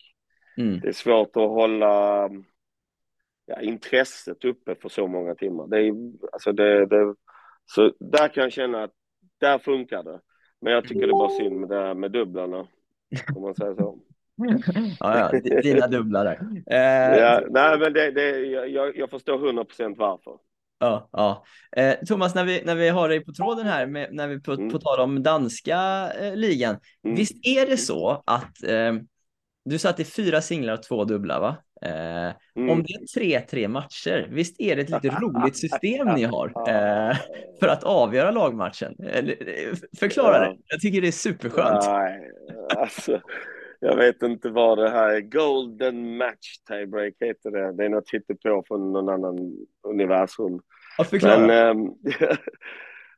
Mm. 0.58 0.80
Det 0.80 0.88
är 0.88 0.92
svårt 0.94 1.36
att 1.38 1.50
hålla 1.50 2.30
ja, 3.46 3.62
intresset 3.62 4.46
uppe 4.46 4.75
för 4.75 4.90
så 4.90 5.08
många 5.08 5.36
timmar. 5.36 5.68
Det 5.68 5.78
är, 5.80 5.94
alltså 6.34 6.51
det, 6.51 6.86
det, 6.86 7.16
så 7.66 7.94
där 8.00 8.28
kan 8.28 8.44
jag 8.44 8.51
känna 8.51 8.84
att 8.84 8.92
där 9.40 9.60
funkar 9.60 10.04
det. 10.04 10.20
Men 10.62 10.74
jag 10.74 10.84
tycker 10.84 11.01
det 11.01 11.08
är 11.08 11.12
bara 11.12 11.30
synd 11.30 11.60
med 11.60 11.70
det 11.70 11.75
här 11.80 11.94
med 11.94 12.12
dubblarna. 12.12 12.58
Om 13.36 13.41
man 13.41 13.56
säger 13.56 13.75
så. 13.75 13.98
ja, 15.00 15.30
ja, 15.34 15.39
di- 15.39 15.62
dina 15.62 15.88
dubblar 15.88 16.25
där. 16.25 16.39
Eh, 16.75 17.20
Ja, 17.20 17.41
nej, 17.50 17.80
men 17.80 17.94
det, 17.94 18.12
det, 18.12 18.30
jag, 18.46 18.98
jag 18.98 19.10
förstår 19.10 19.38
100% 19.51 19.96
varför. 19.98 20.34
Ja, 20.80 21.10
ja. 21.12 21.44
Eh, 21.77 21.96
Thomas, 22.08 22.36
när 22.36 22.46
vi, 22.46 22.62
när 22.65 22.75
vi 22.75 22.89
har 22.89 23.10
dig 23.10 23.25
på 23.25 23.34
tråden 23.34 23.65
här, 23.65 23.86
med, 23.88 24.10
när 24.12 24.27
vi 24.27 24.39
på, 24.41 24.51
Mm. 24.51 24.70
på 24.70 24.80
tal 24.80 25.00
om 25.00 25.24
danska 25.24 26.10
eh, 26.22 26.36
ligan. 26.36 26.77
Mm. 27.03 27.15
Visst 27.18 27.46
är 27.48 27.65
det 27.65 27.77
så 27.77 28.24
att 28.25 28.63
eh, 28.63 28.94
du 29.65 29.80
sa 29.80 29.89
att 29.89 29.98
det 29.98 30.03
är 30.03 30.24
fyra 30.24 30.41
singlar 30.41 30.74
och 30.74 30.84
två 30.84 31.03
dubblar, 31.03 31.39
va? 31.41 31.56
Eh, 31.86 32.34
Mm. 32.56 32.70
Om 32.70 32.84
det 32.84 32.94
är 32.94 33.20
3-3 33.42 33.68
matcher, 33.68 34.28
visst 34.32 34.62
är 34.62 34.76
det 34.76 34.82
ett 34.82 34.90
lite 34.90 35.10
roligt 35.10 35.58
system 35.58 36.08
ni 36.08 36.24
har 36.24 36.48
eh, 36.70 37.18
för 37.60 37.68
att 37.68 37.84
avgöra 37.84 38.32
lagmatchen? 38.32 38.96
Eh, 39.04 39.26
Förklara 40.00 40.40
det. 40.40 40.58
Jag 40.68 40.80
tycker 40.82 41.02
det 41.02 41.08
är 41.08 41.12
superskönt. 41.12 41.86
Nej, 41.86 42.32
alltså, 42.78 43.22
jag 43.80 43.96
vet 43.96 44.22
inte 44.24 44.50
vad 44.50 44.78
det 44.78 44.90
här 44.90 45.10
är. 45.10 45.22
Golden 45.22 46.18
match 46.18 46.58
tiebreak 46.70 47.14
heter 47.20 47.52
det. 47.52 47.74
Det 47.74 47.86
är 47.86 47.90
något 47.90 48.10
hittepå 48.14 48.64
från 48.68 48.94
någon 48.94 49.10
annan 49.10 49.38
universum. 49.88 50.60
Ja, 50.98 51.04
förklara. 51.04 51.40
Men, 51.40 51.78
ähm, 51.78 51.94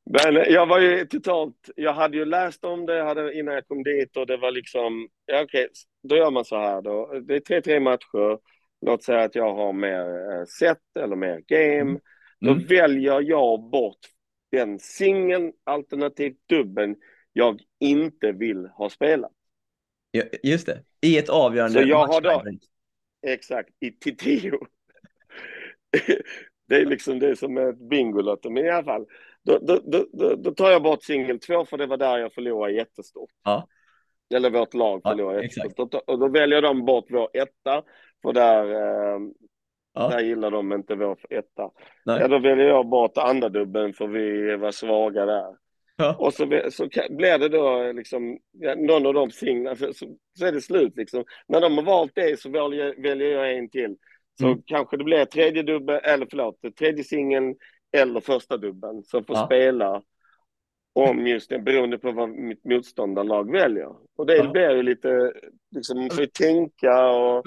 men 0.34 0.36
jag 0.54 0.66
var 0.66 0.80
ju 0.80 1.06
totalt, 1.06 1.70
jag 1.76 1.94
hade 1.94 2.18
ju 2.18 2.26
läst 2.26 2.64
om 2.64 2.86
det 2.86 3.04
hade, 3.04 3.34
innan 3.34 3.54
jag 3.54 3.68
kom 3.68 3.84
dit 3.84 4.18
och 4.18 4.28
det 4.28 4.38
var 4.38 4.52
liksom, 4.52 5.08
ja 5.26 5.42
okej, 5.42 5.68
då 6.04 6.16
gör 6.16 6.32
man 6.32 6.46
så 6.46 6.58
här 6.58 6.82
då. 6.82 7.20
Det 7.28 7.36
är 7.36 7.62
3-3 7.62 7.80
matcher. 7.80 8.53
Låt 8.86 9.04
säga 9.04 9.24
att 9.24 9.36
jag 9.36 9.54
har 9.56 9.74
mer 9.74 10.32
eh, 10.40 10.46
set 10.46 10.82
eller 11.00 11.16
mer 11.16 11.44
game. 11.48 12.00
Då 12.40 12.52
Mm. 12.52 12.66
väljer 12.68 13.22
jag 13.22 13.70
bort 13.70 14.00
den 14.52 14.80
singeln 14.80 15.54
alternativt 15.64 16.38
dubben 16.50 16.96
jag 17.34 17.62
inte 17.80 18.32
vill 18.32 18.66
ha 18.66 18.90
spelat. 18.90 19.32
Ja, 20.12 20.24
just 20.44 20.66
det. 20.66 20.84
I 21.02 21.18
ett 21.18 21.30
avgörande 21.30 21.82
Så 21.82 21.88
jag 21.88 22.08
har 22.08 22.22
då-. 22.22 22.44
Exakt, 23.28 23.70
i 23.80 23.92
till 23.92 24.18
tio. 24.18 24.60
det 26.68 26.76
är 26.76 26.86
liksom 26.86 27.20
det 27.20 27.36
som 27.36 27.58
är 27.58 27.70
ett 27.70 27.90
bingolotto, 27.90 28.50
men 28.50 28.66
i 28.66 28.70
alla 28.70 28.84
fall. 28.84 29.06
Då, 29.44 29.60
då, 29.60 29.82
då, 29.86 30.06
då, 30.14 30.36
då 30.36 30.52
tar 30.52 30.72
jag 30.72 30.84
bort 30.84 31.04
singel 31.04 31.40
två 31.40 31.66
för 31.66 31.78
det 31.78 31.86
var 31.86 31.98
där 31.98 32.18
jag 32.18 32.34
förlorade 32.34 32.74
jättestort. 32.74 33.30
Ja. 33.44 33.68
Eller 34.36 34.50
vårt 34.50 34.74
lag 34.74 35.02
Ja, 35.04 35.40
exakt. 35.40 35.58
jättestort. 35.66 35.94
Och 36.08 36.20
då 36.20 36.28
väljer 36.28 36.62
de 36.62 36.86
bort 36.86 37.06
vår 37.10 37.30
etta, 37.34 37.84
för 38.22 38.34
där, 38.34 38.66
eh, 38.74 39.20
Ja. 39.96 40.08
där 40.10 40.20
gillar 40.20 40.52
de 40.52 40.74
inte 40.74 40.96
vår 40.96 41.18
etta. 41.30 41.70
Nej. 42.06 42.18
Ja, 42.22 42.28
då 42.28 42.40
väljer 42.40 42.68
jag 42.68 42.88
bort 42.88 43.18
andra 43.18 43.50
dubben 43.50 43.94
för 43.94 44.08
vi 44.08 44.56
var 44.56 44.72
svaga 44.72 45.26
där. 45.26 45.56
Ja. 45.96 46.16
Och 46.20 46.34
så, 46.34 46.46
så 46.72 46.88
blir 47.10 47.38
det 47.38 47.50
då 47.50 47.92
liksom, 47.92 48.38
ja, 48.52 48.76
någon 48.76 49.06
av 49.06 49.14
de 49.14 49.32
singlarna, 49.32 49.76
så, 49.76 49.94
så, 50.38 50.46
är 50.46 50.52
det 50.52 50.62
slut 50.62 50.94
liksom. 50.98 51.24
När 51.48 51.62
de 51.62 51.78
har 51.78 51.84
valt 51.84 52.12
det 52.16 52.40
så 52.40 52.50
väljer, 52.50 53.02
väljer 53.02 53.30
jag 53.30 53.58
en 53.58 53.70
till. 53.70 53.96
Så 54.40 54.46
Mm. 54.48 54.62
kanske 54.66 54.98
det 54.98 55.04
blir 55.04 55.26
tredje 55.26 55.64
dubben, 55.64 56.00
eller 56.04 56.28
förlåt, 56.30 56.56
tredje 56.80 57.04
singeln 57.04 57.56
eller 57.98 58.20
första 58.20 58.58
dubben 58.58 59.04
som 59.04 59.24
får 59.26 59.36
Ja. 59.36 59.46
spela 59.46 60.02
om 60.94 61.28
just 61.28 61.50
det, 61.50 61.60
beroende 61.60 61.98
på 61.98 62.12
vad 62.12 62.30
mitt 62.30 62.66
motståndarlag 62.66 63.52
väljer. 63.52 63.90
Och 64.18 64.26
det 64.26 64.36
Ja. 64.36 64.52
blir 64.52 64.70
ju 64.76 64.84
lite, 64.84 65.34
liksom, 65.76 66.00
man 66.00 66.10
får 66.10 66.20
ju 66.20 66.26
tänka 66.28 67.06
och 67.10 67.46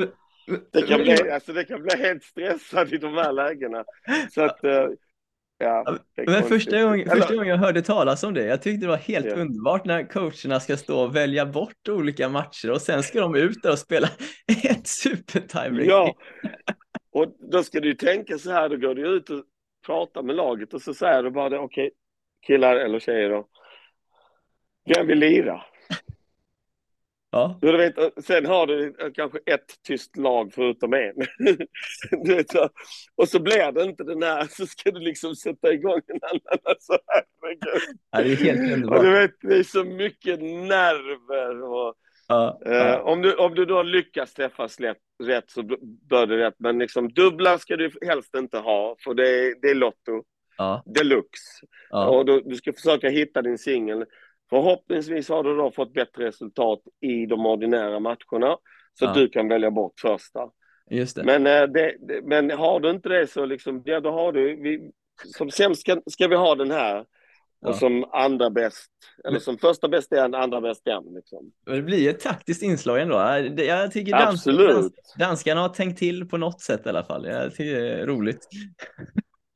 det 0.72 0.82
kan, 0.82 1.00
bli, 1.00 1.30
alltså, 1.30 1.52
det 1.52 1.64
kan 1.64 1.82
bli 1.82 1.96
helt 1.96 2.22
stressad 2.22 2.92
i 2.92 2.96
de 2.98 3.14
här 3.14 3.32
lägena. 3.32 3.84
Så 4.34 4.42
att, 4.42 4.64
eh, 4.64 4.86
ja. 5.58 5.96
Men 6.26 6.42
första 6.42 6.82
gången, 6.82 7.00
Eller- 7.00 7.14
första 7.20 7.34
gången 7.34 7.48
jag 7.48 7.56
hörde 7.56 7.82
talas 7.82 8.22
om 8.24 8.34
det, 8.34 8.44
jag 8.44 8.62
tyckte 8.62 8.86
det 8.86 8.90
var 8.90 8.96
helt 8.96 9.26
Ja. 9.26 9.34
underbart 9.34 9.84
när 9.84 10.02
coacherna 10.02 10.60
ska 10.60 10.76
stå 10.76 11.00
och 11.00 11.16
välja 11.16 11.46
bort 11.46 11.88
olika 11.88 12.28
matcher 12.28 12.70
och 12.70 12.80
sen 12.82 13.02
ska 13.02 13.20
de 13.20 13.34
ut 13.34 13.62
där 13.62 13.72
och 13.72 13.78
spela 13.78 14.06
ett 14.70 14.86
super-tiebreak. 14.86 15.88
Ja, 15.88 16.14
och 17.12 17.36
då 17.52 17.62
ska 17.62 17.80
du 17.80 17.88
ju 17.88 17.94
tänka 17.94 18.38
så 18.38 18.50
här, 18.50 18.68
då 18.68 18.76
går 18.76 18.94
du 18.94 19.06
ut 19.16 19.30
och 19.30 19.42
pratar 19.86 20.22
med 20.22 20.36
laget 20.36 20.74
och 20.74 20.82
så 20.82 20.94
säger 20.94 21.22
du 21.22 21.30
bara 21.30 21.48
det, 21.48 21.58
okej, 21.58 21.90
killar 22.46 22.76
eller 22.76 22.98
tjejer 22.98 23.30
då. 23.30 23.46
Vem 24.94 25.06
vill 25.06 25.18
lira? 25.18 25.64
Ja. 27.30 27.58
Du 27.60 27.76
vet, 27.76 28.24
sen 28.24 28.46
har 28.46 28.66
du 28.66 28.94
kanske 29.14 29.38
ett 29.46 29.82
tyst 29.86 30.16
lag 30.16 30.52
förutom 30.54 30.94
en. 30.94 31.14
du 32.24 32.34
vet, 32.34 32.50
så, 32.50 32.68
och 33.14 33.28
så 33.28 33.40
blir 33.40 33.72
det 33.72 33.82
inte 33.84 34.04
den 34.04 34.22
här, 34.22 34.46
så 34.50 34.66
ska 34.66 34.90
du 34.90 35.00
liksom 35.00 35.34
sätta 35.36 35.72
igång 35.72 36.00
en 36.06 36.20
annan. 36.22 36.58
Alltså. 36.64 36.98
Ja, 38.10 38.22
det 38.22 38.32
är 38.32 38.36
helt 38.36 38.72
underbart. 38.72 39.02
du 39.02 39.10
vet, 39.10 39.34
det 39.40 39.56
är 39.56 39.62
så 39.62 39.84
mycket 39.84 40.40
nerver 40.42 41.62
och 41.62 41.94
Ja, 42.28 42.60
Eh, 42.66 42.72
ja. 42.72 43.02
om, 43.02 43.22
du, 43.22 43.34
om 43.34 43.54
du 43.54 43.64
då 43.64 43.82
lyckas 43.82 44.34
träffa 44.34 44.68
slätt, 44.68 44.96
rätt 45.24 45.50
så 45.50 45.62
bör 46.10 46.26
det 46.26 46.36
rätt. 46.36 46.54
Men 46.58 46.78
liksom 46.78 47.12
dubblar 47.12 47.58
ska 47.58 47.76
du 47.76 47.90
helst 48.06 48.34
inte 48.36 48.58
ha, 48.58 48.96
för 49.04 49.14
det 49.14 49.28
är, 49.28 49.54
det 49.62 49.68
är 49.70 49.74
Lotto 49.74 50.22
Ja, 50.58 50.82
deluxe. 50.86 51.66
ja, 51.90 52.08
Och 52.08 52.26
du, 52.26 52.40
du 52.40 52.56
ska 52.56 52.72
försöka 52.72 53.08
hitta 53.08 53.42
din 53.42 53.58
singel. 53.58 54.04
Förhoppningsvis 54.50 55.28
har 55.28 55.42
du 55.44 55.56
då 55.56 55.70
fått 55.70 55.92
bättre 55.92 56.24
resultat 56.26 56.80
i 57.00 57.26
de 57.26 57.46
ordinära 57.46 58.00
matcherna, 58.00 58.56
så 58.98 59.04
Ja. 59.04 59.08
att 59.08 59.14
du 59.14 59.28
kan 59.28 59.48
välja 59.48 59.70
bort 59.70 60.00
första. 60.00 60.40
just 60.90 61.16
det. 61.16 61.24
Men, 61.24 61.46
eh, 61.46 61.62
det, 61.62 61.96
det, 62.08 62.22
men 62.24 62.50
har 62.50 62.80
du 62.80 62.90
inte 62.90 63.08
det 63.08 63.26
så 63.26 63.44
liksom, 63.46 63.82
ja 63.84 64.00
då 64.00 64.10
har 64.10 64.32
du, 64.32 64.56
vi, 64.62 64.90
som 65.24 65.50
sämst 65.50 65.80
ska, 65.80 66.00
ska 66.10 66.28
vi 66.28 66.36
ha 66.36 66.54
den 66.54 66.70
här. 66.70 67.04
Och 67.60 67.68
Ja. 67.72 67.72
som 67.72 68.04
andra 68.12 68.50
bäst, 68.50 68.90
eller 69.24 69.32
Men- 69.32 69.40
som 69.40 69.58
första 69.58 69.88
bäst 69.88 70.12
är 70.12 70.24
en, 70.24 70.34
andra 70.34 70.60
bäst 70.60 70.86
en. 70.86 71.14
Liksom. 71.14 71.52
Det 71.66 71.82
blir 71.82 72.10
ett 72.10 72.20
taktiskt 72.20 72.62
inslag 72.62 73.00
ändå. 73.00 73.18
Det- 73.56 73.64
Jag 73.64 73.92
tycker 73.92 74.12
dans, 74.12 74.44
dans, 74.44 74.92
danskarna 75.18 75.60
har 75.60 75.68
tänkt 75.68 75.98
till 75.98 76.28
på 76.28 76.36
något 76.36 76.60
sätt 76.60 76.86
i 76.86 76.88
alla 76.88 77.04
fall. 77.04 77.26
Jag 77.26 77.54
tycker 77.54 77.80
det 77.80 77.92
är 77.92 78.06
roligt. 78.06 78.48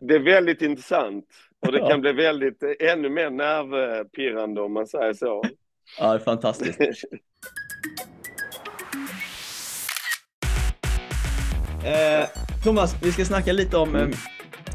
Det 0.00 0.14
är 0.14 0.18
väldigt 0.18 0.62
intressant 0.62 1.24
och 1.66 1.72
det 1.72 1.78
Ja. 1.78 1.88
kan 1.88 2.00
bli 2.00 2.12
väldigt, 2.12 2.62
eh, 2.62 2.90
ännu 2.92 3.08
mer 3.08 3.30
nervpirrande 3.30 4.60
om 4.60 4.72
man 4.72 4.86
säger 4.86 5.12
så. 5.12 5.42
Ja, 5.98 6.08
det 6.08 6.14
är 6.14 6.18
fantastiskt. 6.18 6.78
Eh, 11.84 12.26
Thomas, 12.64 12.94
vi 13.02 13.12
ska 13.12 13.24
snacka 13.24 13.52
lite 13.52 13.76
om 13.76 13.94
Mm. 13.96 14.10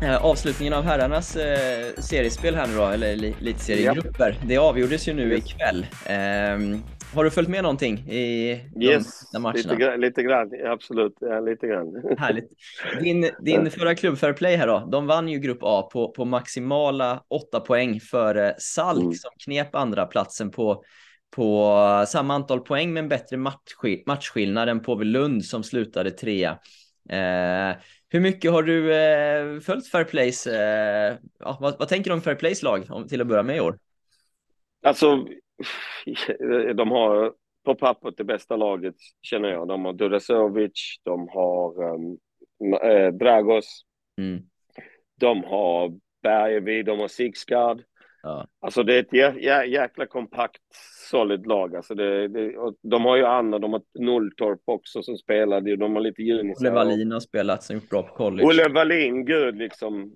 eh, 0.02 0.26
avslutningen 0.26 0.74
av 0.74 0.84
herrarnas 0.84 1.36
eh, 1.36 1.94
seriespel 1.98 2.56
här 2.56 2.68
nu 2.68 2.76
då, 2.76 2.86
eller 2.86 3.16
li- 3.16 3.36
elitseriegrupper. 3.42 4.38
Det 4.46 4.58
avgjordes 4.58 5.08
ju 5.08 5.14
nu 5.14 5.32
Yes. 5.34 5.46
ikväll. 5.46 5.86
Eh, 6.06 6.80
har 7.16 7.24
du 7.24 7.32
följt 7.32 7.50
med 7.50 7.64
någonting 7.64 7.98
i 7.98 8.62
de 8.76 8.86
Yes, 8.86 9.06
sista 9.20 9.40
matcherna? 9.40 9.58
lite, 9.58 9.76
grann- 9.76 10.02
lite 10.02 10.24
grann, 10.24 10.52
absolut, 10.66 11.14
ja, 11.20 11.40
lite 11.40 11.68
grann. 11.68 12.04
Härligt. 12.18 12.50
Din, 13.02 13.30
din 13.40 13.72
förra 13.72 13.96
klubb 13.96 14.18
Fair 14.18 14.34
Play 14.34 14.56
här 14.56 14.68
då, 14.68 14.88
de 14.92 15.08
vann 15.08 15.28
ju 15.30 15.40
grupp 15.40 15.60
A 15.62 15.90
på, 15.94 16.12
på 16.12 16.26
maximala 16.26 17.24
åtta 17.28 17.60
poäng 17.60 18.00
före 18.00 18.56
Salk 18.58 19.02
Mm. 19.04 19.14
som 19.14 19.32
knep 19.46 19.76
andra 19.76 20.06
platsen 20.06 20.52
på, 20.52 20.84
på 21.36 21.76
samma 22.08 22.34
antal 22.36 22.60
poäng 22.60 22.94
men 22.94 23.10
bättre 23.10 23.38
matchskill- 23.38 24.04
matchskillnad 24.06 24.70
än 24.70 24.80
Påve 24.80 25.06
Lund 25.06 25.46
som 25.46 25.64
slutade 25.64 26.12
trea. 26.12 26.52
Eh, 27.10 27.76
hur 28.10 28.20
mycket 28.20 28.52
har 28.52 28.64
du 28.64 28.96
eh, 28.96 29.60
följt 29.60 29.88
Fair 29.88 30.04
Plays? 30.04 30.48
Eh, 30.48 31.16
ja, 31.40 31.58
vad, 31.62 31.80
vad 31.80 31.88
tänker 31.88 32.10
du 32.10 32.14
om 32.14 32.22
Fair 32.22 32.36
Plays 32.36 32.64
lag 32.64 32.86
om, 32.90 33.08
till 33.08 33.22
att 33.22 33.28
börja 33.28 33.44
med 33.44 33.58
i 33.58 33.60
år? 33.60 33.78
Alltså, 34.86 35.26
de 36.76 36.92
har 36.92 37.34
på 37.66 37.76
pappret 37.76 38.18
det 38.18 38.24
bästa 38.24 38.56
laget, 38.56 38.96
känner 39.22 39.50
jag. 39.50 39.68
De 39.68 39.86
har 39.86 39.94
Durasovic, 39.94 41.00
de 41.04 41.28
har 41.30 41.94
um, 41.94 42.18
eh, 42.84 43.14
Dragos, 43.14 43.82
Mm. 44.18 44.42
de 45.20 45.44
har 45.44 46.00
Bergevi, 46.24 46.84
de 46.84 47.00
har 47.00 47.08
Sixgard. 47.08 47.84
Ja. 48.24 48.48
Alltså 48.60 48.84
det 48.84 48.96
är 48.96 49.00
ett 49.00 49.14
jä 49.14 49.34
jä 49.40 49.66
jäkla 49.66 50.06
kompakt, 50.06 50.62
solid 51.10 51.46
lag. 51.48 51.76
Alltså 51.76 51.96
det, 51.96 52.28
det, 52.28 52.54
de 52.82 53.06
har 53.06 53.16
ju 53.16 53.26
Anna, 53.26 53.60
de 53.60 53.74
har 53.74 53.82
Nulltorp 54.00 54.62
också 54.66 55.04
som 55.04 55.18
spelade, 55.18 55.76
de 55.76 55.94
har 55.96 56.02
lite 56.02 56.22
junisar. 56.22 56.66
Olle 56.66 56.76
Wallin 56.76 57.12
har 57.12 57.20
spelat 57.20 57.64
som 57.64 57.76
gjort 57.76 57.90
bra 57.90 58.04
på 58.04 58.14
college. 58.16 58.48
Olle 58.48 58.70
Wallin, 58.70 59.26
gud 59.26 59.58
liksom. 59.58 60.14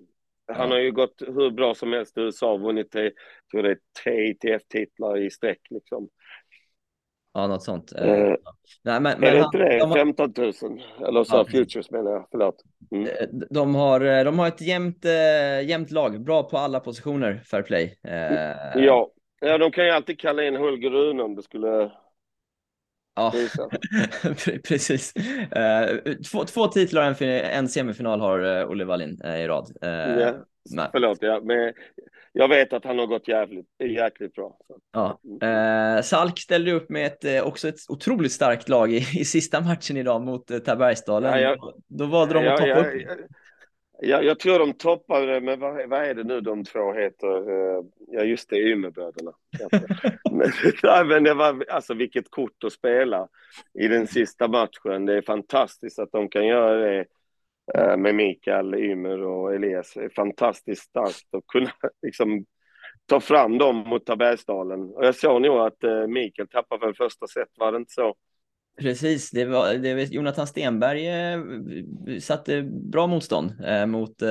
Han 0.54 0.70
har 0.70 0.78
ju 0.78 0.92
gått 0.92 1.22
hur 1.26 1.50
bra 1.50 1.74
som 1.74 1.92
helst 1.92 2.18
i 2.18 2.20
USA, 2.20 2.56
vunnit 2.56 2.90
tre, 2.92 3.10
tror 3.52 3.62
det 3.62 3.70
är 3.70 3.78
tre 4.04 4.28
ITF-titlar 4.30 5.18
i 5.18 5.30
sträck 5.30 5.60
liksom. 5.70 6.08
Ja, 7.34 7.46
något 7.46 7.62
sånt. 7.62 7.92
Eh, 7.92 8.08
Eh, 8.10 8.36
nej, 8.84 9.00
men, 9.00 9.06
är 9.06 9.18
men 9.18 9.32
det 9.34 9.38
inte 9.44 9.58
det? 9.58 9.78
de 9.78 9.88
har- 9.90 9.96
15 9.96 10.32
000? 10.36 10.46
Eller 11.08 11.24
så, 11.24 11.36
Ja. 11.36 11.44
Futures 11.44 11.90
menar 11.90 12.10
jag, 12.10 12.26
förlåt. 12.30 12.62
Mm. 12.90 13.06
Eh, 13.06 13.26
De 13.50 13.74
har, 13.74 14.24
de 14.24 14.38
har 14.38 14.48
ett 14.48 14.60
jämnt, 14.60 15.04
eh, 15.04 15.68
jämnt 15.68 15.90
lag, 15.90 16.24
bra 16.24 16.42
på 16.42 16.58
alla 16.58 16.80
positioner, 16.80 17.42
fair 17.50 17.62
play. 17.62 17.98
Eh, 18.04 18.84
Ja. 18.84 19.10
ja, 19.40 19.58
de 19.58 19.70
kan 19.70 19.84
ju 19.84 19.90
alltid 19.90 20.20
kalla 20.20 20.44
in 20.44 20.56
Holger 20.56 20.90
Rune 20.90 21.22
om 21.22 21.34
det 21.36 21.42
skulle 21.42 21.90
ja. 23.20 23.70
Precis. 24.68 25.16
Eh, 25.52 26.14
två, 26.32 26.44
två 26.44 26.66
titlar 26.66 27.02
och 27.02 27.08
en, 27.08 27.14
fin- 27.14 27.28
en 27.28 27.68
semifinal 27.68 28.20
har 28.20 28.60
eh, 28.60 28.70
Olle 28.70 28.84
Wallin 28.84 29.20
eh, 29.24 29.40
i 29.40 29.46
rad. 29.48 29.72
Men- 30.74 30.88
Förlåt, 30.92 31.18
ja, 31.20 31.40
men 31.44 31.72
jag 32.32 32.48
vet 32.48 32.72
att 32.72 32.84
han 32.84 32.98
har 32.98 33.06
gått 33.06 33.28
jävligt, 33.28 33.66
jäkligt 33.84 34.34
bra. 34.34 34.56
Ja. 34.92 35.20
Eh, 35.48 36.02
Salk 36.02 36.38
ställde 36.38 36.72
upp 36.72 36.88
med 36.90 37.06
ett, 37.06 37.42
också 37.44 37.68
ett 37.68 37.76
otroligt 37.88 38.32
starkt 38.32 38.68
lag 38.68 38.92
i, 38.92 38.96
i 38.96 39.24
sista 39.24 39.60
matchen 39.60 39.96
idag 39.96 40.22
mot 40.22 40.50
eh, 40.50 40.58
Tabergsdalen. 40.58 41.32
Ja, 41.32 41.38
jag- 41.40 41.74
Då 41.88 42.06
valde 42.06 42.34
de 42.34 42.38
att 42.38 42.44
Ja, 42.44 42.56
toppa 42.56 42.68
ja, 42.68 42.78
upp. 42.80 43.20
Ja, 44.02 44.08
ja, 44.08 44.22
jag 44.22 44.38
tror 44.38 44.58
de 44.58 44.72
toppade, 44.72 45.40
men 45.40 45.60
vad, 45.60 45.88
vad 45.88 46.04
är 46.04 46.14
det 46.14 46.24
nu 46.24 46.40
de 46.40 46.64
två 46.64 46.92
heter? 46.92 47.50
Eh, 47.50 47.84
Ja, 48.12 48.22
just 48.24 48.50
det, 48.50 48.56
Umeåbröderna. 48.58 49.32
Men- 50.32 50.52
Nej, 50.82 51.04
men 51.04 51.24
det 51.24 51.34
var, 51.34 51.64
alltså 51.68 51.94
vilket 51.94 52.30
kort 52.30 52.64
att 52.64 52.72
spela 52.72 53.28
i 53.80 53.88
den 53.88 54.06
sista 54.06 54.48
matchen. 54.48 55.06
Det 55.06 55.14
är 55.16 55.22
fantastiskt 55.22 55.98
att 55.98 56.12
de 56.12 56.28
kan 56.28 56.46
göra 56.46 56.76
det 56.76 57.04
eh, 57.74 57.96
med 57.96 58.14
Mikael 58.14 58.74
Ymer 58.74 59.22
och 59.22 59.54
Elias. 59.54 59.92
Det 59.94 60.04
är 60.04 60.08
fantastiskt 60.08 60.82
starkt 60.82 61.34
att 61.34 61.46
kunna 61.46 61.70
liksom 62.02 62.44
ta 63.06 63.20
fram 63.20 63.58
dem 63.58 63.76
mot 63.76 64.06
Tabergsdalen. 64.06 64.80
Och 64.94 65.04
jag 65.06 65.14
såg 65.14 65.42
nog 65.42 65.58
att 65.58 65.84
eh, 65.84 66.06
Mikael 66.06 66.48
tappade 66.48 66.86
väl 66.86 66.94
första 66.94 67.26
set, 67.26 67.48
var 67.58 67.72
det 67.72 67.78
inte 67.78 67.92
så? 67.92 68.14
Precis, 68.80 69.30
det 69.30 69.44
var, 69.44 69.74
det 69.74 69.94
var 69.94 70.00
Jonathan 70.00 70.46
Stenberg 70.46 71.08
eh, 71.08 71.40
satte 72.20 72.62
bra 72.62 73.06
motstånd 73.06 73.52
eh, 73.64 73.86
mot, 73.86 74.22
eh, 74.22 74.28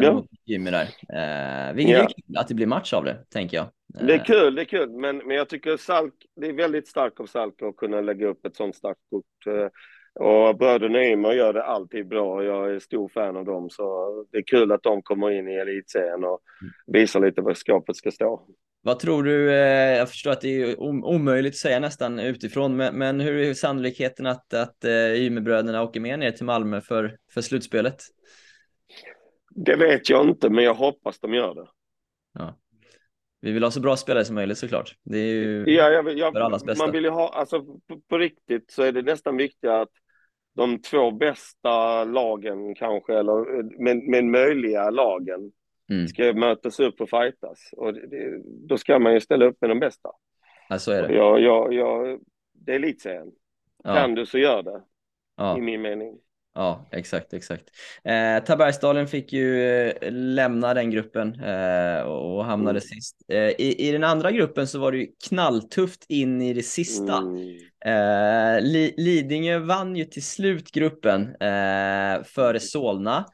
ja. 0.00 0.12
mot 0.12 0.26
Jimmy 0.46 0.70
där. 0.70 0.88
Eh, 1.12 1.74
vilket 1.74 1.96
ja. 1.96 2.02
är 2.02 2.06
kul 2.06 2.36
att 2.36 2.48
det 2.48 2.54
blir 2.54 2.66
match 2.66 2.92
av 2.92 3.04
det, 3.04 3.24
tänker 3.32 3.56
jag. 3.56 3.66
Det 4.06 4.14
är 4.14 4.18
eh. 4.18 4.24
kul, 4.24 4.54
det 4.54 4.62
är 4.62 4.64
kul, 4.64 4.90
men, 4.90 5.16
men 5.16 5.36
jag 5.36 5.48
tycker 5.48 5.76
Salk, 5.76 6.14
det 6.36 6.46
är 6.46 6.52
väldigt 6.52 6.88
starkt 6.88 7.20
av 7.20 7.26
Salk 7.26 7.62
att 7.62 7.76
kunna 7.76 8.00
lägga 8.00 8.26
upp 8.26 8.46
ett 8.46 8.56
sånt 8.56 8.76
starkt 8.76 9.00
kort. 9.10 9.46
Eh, 9.46 9.68
och 10.24 10.56
bröderna 10.56 11.04
Ymer 11.04 11.32
gör 11.32 11.52
det 11.52 11.64
alltid 11.64 12.08
bra. 12.08 12.44
Jag 12.44 12.74
är 12.74 12.78
stor 12.78 13.08
fan 13.08 13.36
av 13.36 13.44
dem, 13.44 13.70
så 13.70 14.10
det 14.32 14.38
är 14.38 14.42
kul 14.42 14.72
att 14.72 14.82
de 14.82 15.02
kommer 15.02 15.30
in 15.30 15.48
i 15.48 15.54
elitserien 15.54 16.24
och 16.24 16.40
mm. 16.62 16.72
visar 16.86 17.20
lite 17.20 17.40
var 17.40 17.54
skapet 17.54 17.96
ska 17.96 18.10
stå. 18.10 18.46
Vad 18.82 18.98
tror 18.98 19.22
du? 19.22 19.52
Eh, 19.52 19.98
jag 19.98 20.08
förstår 20.08 20.30
att 20.30 20.40
det 20.40 20.62
är 20.62 20.80
omöjligt 20.80 21.52
att 21.52 21.56
säga 21.56 21.80
nästan 21.80 22.18
utifrån, 22.18 22.76
men, 22.76 23.20
hur 23.20 23.36
är 23.36 23.54
sannolikheten 23.54 24.26
att, 24.26 24.54
att 24.54 24.84
Ymerbröderna 25.14 25.82
åker 25.82 26.00
med 26.00 26.18
ner 26.18 26.30
till 26.30 26.46
Malmö 26.46 26.80
för, 26.80 27.16
för 27.34 27.40
slutspelet? 27.40 28.02
Det 29.50 29.76
vet 29.76 30.10
jag 30.10 30.28
inte, 30.28 30.50
men 30.50 30.64
jag 30.64 30.74
hoppas 30.74 31.20
de 31.20 31.34
gör 31.34 31.54
det. 31.54 31.66
Ja. 32.32 32.56
Vi 33.40 33.52
vill 33.52 33.62
ha 33.62 33.70
så 33.70 33.80
bra 33.80 33.96
spelare 33.96 34.24
som 34.24 34.34
möjligt 34.34 34.58
såklart. 34.58 34.96
Det 35.02 35.18
är 35.18 35.34
ju 35.34 35.64
ja, 35.66 35.90
jag, 35.90 36.18
jag, 36.18 36.32
för 36.32 36.40
allas 36.40 36.64
bästa. 36.64 36.84
Man 36.84 36.92
vill 36.92 37.06
ha, 37.06 37.28
alltså 37.28 37.64
på, 37.64 38.00
på, 38.08 38.18
riktigt 38.18 38.70
så 38.70 38.82
är 38.82 38.92
det 38.92 39.02
nästan 39.02 39.36
viktigare 39.36 39.80
att 39.80 39.92
de 40.56 40.82
två 40.82 41.10
bästa 41.10 42.04
lagen 42.04 42.74
kanske, 42.74 43.18
eller 43.18 43.62
men, 43.82 44.10
men 44.10 44.30
möjliga 44.30 44.90
lagen, 44.90 45.52
mm. 45.90 46.08
ska 46.08 46.32
mötas 46.32 46.80
upp 46.80 47.00
och 47.00 47.10
fightas. 47.10 47.70
Och 47.76 47.94
det, 47.94 48.42
då 48.44 48.78
ska 48.78 48.98
man 48.98 49.14
ju 49.14 49.20
ställa 49.20 49.44
upp 49.44 49.56
med 49.60 49.70
de 49.70 49.80
bästa. 49.80 50.08
Ja, 50.68 50.78
så 50.78 50.92
är 50.92 51.08
det. 51.08 51.14
Jag, 51.14 51.40
jag, 51.40 51.72
jag, 51.74 52.20
det 52.52 52.72
är 52.72 52.76
elitserien. 52.76 53.28
Ja. 53.84 53.94
Kan 53.94 54.14
du 54.14 54.26
så 54.26 54.38
gör 54.38 54.62
det, 54.62 54.82
ja. 55.36 55.58
i 55.58 55.60
min 55.60 55.82
mening. 55.82 56.18
Ja, 56.54 56.88
exakt, 56.90 57.32
exakt. 57.32 57.64
Eh, 58.04 58.44
Tabergsdalen 58.44 59.06
fick 59.06 59.32
ju 59.32 59.62
eh, 59.62 60.12
lämna 60.12 60.74
den 60.74 60.90
gruppen 60.90 61.40
eh, 61.40 62.02
och 62.02 62.44
hamnade 62.44 62.70
mm. 62.70 62.80
sist. 62.80 63.16
Eh, 63.28 63.48
i, 63.48 63.88
I 63.88 63.92
den 63.92 64.04
andra 64.04 64.30
gruppen 64.30 64.66
så 64.66 64.78
var 64.78 64.92
det 64.92 64.98
ju 64.98 65.06
knalltufft 65.28 66.04
in 66.08 66.42
i 66.42 66.52
det 66.52 66.62
sista. 66.62 67.16
Mm. 67.16 67.56
Eh, 67.84 68.62
Li, 68.62 68.94
Lidingö 68.96 69.58
vann 69.58 69.96
ju 69.96 70.04
till 70.04 70.24
slut 70.24 70.70
gruppen 70.70 71.22
eh, 71.22 72.22
före 72.24 72.60
Solna. 72.60 73.24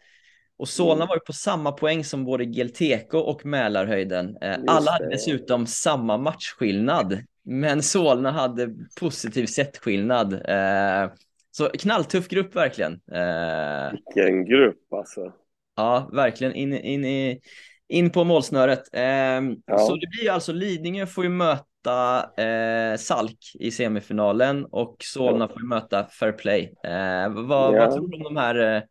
Och 0.59 0.69
Solna 0.69 0.95
mm. 0.95 1.09
var 1.09 1.17
ju 1.17 1.21
på 1.21 1.33
samma 1.33 1.73
poäng 1.73 2.05
som 2.05 2.25
både 2.25 2.45
Gelteko 2.45 3.19
och 3.19 3.47
Mälarhöjden. 3.47 4.37
Eh, 4.41 4.57
alla 4.67 4.91
hade 4.91 5.11
dessutom 5.11 5.67
samma 5.67 6.19
matchskillnad, 6.19 7.19
men 7.45 7.83
Solna 7.83 8.31
hade 8.31 8.71
positiv 9.01 9.47
setskillnad. 9.47 10.33
Eh, 10.33 11.11
så 11.51 11.69
knalltuff 11.69 12.29
grupp 12.29 12.57
verkligen. 12.57 12.93
Eh, 12.93 13.93
Vilken 13.93 14.45
grupp 14.45 14.93
alltså. 14.93 15.33
Ja, 15.77 16.11
verkligen 16.13 16.55
in, 16.55 16.73
in, 16.73 17.05
in, 17.05 17.41
in 17.89 18.11
på 18.11 18.25
målsnöret. 18.25 18.83
Eh, 18.93 19.03
ja. 19.67 19.79
Så 19.79 19.97
det 19.97 20.07
blir 20.07 20.31
alltså 20.31 20.53
Lidingö 20.53 21.07
får 21.07 21.25
ju 21.25 21.31
möta 21.31 21.67
Salk 22.99 23.39
i 23.55 23.71
semifinalen 23.71 24.65
och 24.65 24.97
Solna 25.01 25.49
får 25.49 25.61
ju 25.61 25.69
möta 25.69 26.05
Fair 26.05 26.33
Play. 26.33 26.75
Vad, 27.31 27.75
ja. 27.75 27.81
vad 27.81 27.95
tror 27.95 28.09
du 28.09 28.17
om 28.17 28.23
de 28.23 28.37
här 28.37 28.87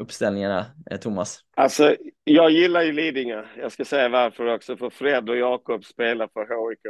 uppställningarna, 0.00 0.66
eh, 0.90 0.98
Thomas? 0.98 1.40
Alltså, 1.56 1.96
jag 2.24 2.50
gillar 2.50 2.82
ju 2.82 2.92
Lidingö. 2.92 3.44
Jag 3.58 3.72
ska 3.72 3.84
säga 3.84 4.08
varför 4.08 4.54
också, 4.54 4.76
för 4.76 4.90
Fred 4.90 5.30
och 5.30 5.36
Jakob 5.36 5.84
spelar 5.84 6.28
för 6.32 6.70
HIK. 6.70 6.80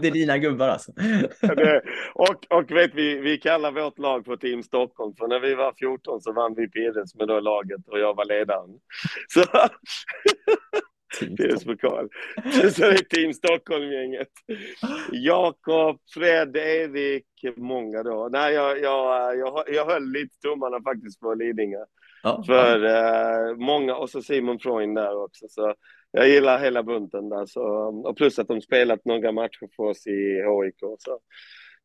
det 0.00 0.08
är 0.08 0.12
dina 0.12 0.38
gubbar 0.38 0.68
alltså? 0.68 0.92
det, 1.40 1.82
och, 2.14 2.46
och 2.50 2.70
vet 2.70 2.94
vi, 2.94 3.18
vi 3.18 3.38
kallar 3.38 3.72
vårt 3.72 3.98
lag 3.98 4.24
för 4.24 4.36
Team 4.36 4.62
Stockholm, 4.62 5.14
för 5.18 5.28
när 5.28 5.40
vi 5.40 5.54
var 5.54 5.74
14 5.78 6.20
så 6.20 6.32
vann 6.32 6.54
vi 6.54 6.68
Pires 6.68 7.14
med 7.14 7.28
då 7.28 7.40
laget 7.40 7.88
och 7.88 7.98
jag 7.98 8.14
var 8.14 8.24
ledaren. 8.24 8.70
Så 9.28 9.44
PS-pokal. 11.14 12.08
Så 12.72 12.82
det 12.82 12.86
är 12.86 13.16
Team 13.16 13.32
Stockholm-gänget. 13.32 14.28
Jakob, 15.12 16.00
Fred, 16.14 16.56
Erik, 16.56 17.26
många 17.56 18.02
då. 18.02 18.28
Nej, 18.32 18.54
jag, 18.54 18.80
jag, 18.80 19.38
jag, 19.38 19.64
jag 19.66 19.86
höll 19.86 20.12
lite 20.12 20.40
tummarna 20.40 20.82
faktiskt 20.82 21.20
på 21.20 21.34
Lidingö. 21.34 21.84
Ja, 22.22 22.42
för 22.46 22.84
ja. 22.84 23.50
Uh, 23.50 23.56
många, 23.56 23.96
och 23.96 24.10
så 24.10 24.22
Simon 24.22 24.58
Freund 24.58 24.96
där 24.96 25.22
också. 25.24 25.46
Så 25.48 25.74
jag 26.10 26.28
gillar 26.28 26.58
hela 26.58 26.82
bunten 26.82 27.28
där. 27.28 27.46
Så, 27.46 27.62
och 28.08 28.16
plus 28.16 28.38
att 28.38 28.48
de 28.48 28.60
spelat 28.60 29.04
några 29.04 29.32
matcher 29.32 29.68
för 29.76 29.82
oss 29.82 30.06
i 30.06 30.34
HIK. 30.34 30.78
Så, 30.98 31.20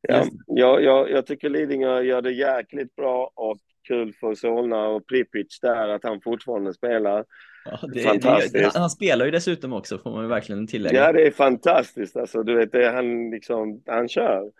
ja, 0.01 0.25
jag, 0.47 0.83
jag, 0.83 1.11
jag 1.11 1.25
tycker 1.25 1.49
Lidingö 1.49 2.01
gör 2.01 2.21
det 2.21 2.31
jäkligt 2.31 2.95
bra 2.95 3.31
och 3.35 3.57
kul 3.87 4.13
för 4.13 4.35
Solna 4.35 4.87
och 4.87 5.07
Pripic 5.07 5.59
där 5.61 5.89
att 5.89 6.03
han 6.03 6.21
fortfarande 6.21 6.73
spelar. 6.73 7.25
Ja, 7.65 7.79
det, 7.93 7.99
fantastiskt. 7.99 8.53
Det, 8.53 8.79
han 8.79 8.89
spelar 8.89 9.25
ju 9.25 9.31
dessutom 9.31 9.73
också 9.73 9.97
får 9.97 10.11
man 10.11 10.27
verkligen 10.27 10.67
tillägga. 10.67 10.99
Ja, 10.99 11.11
det 11.11 11.27
är 11.27 11.31
fantastiskt. 11.31 12.17
Alltså, 12.17 12.43
du 12.43 12.55
vet, 12.55 12.71
det, 12.71 12.89
han, 12.89 13.29
liksom, 13.29 13.83
han 13.85 14.09
kör. 14.09 14.51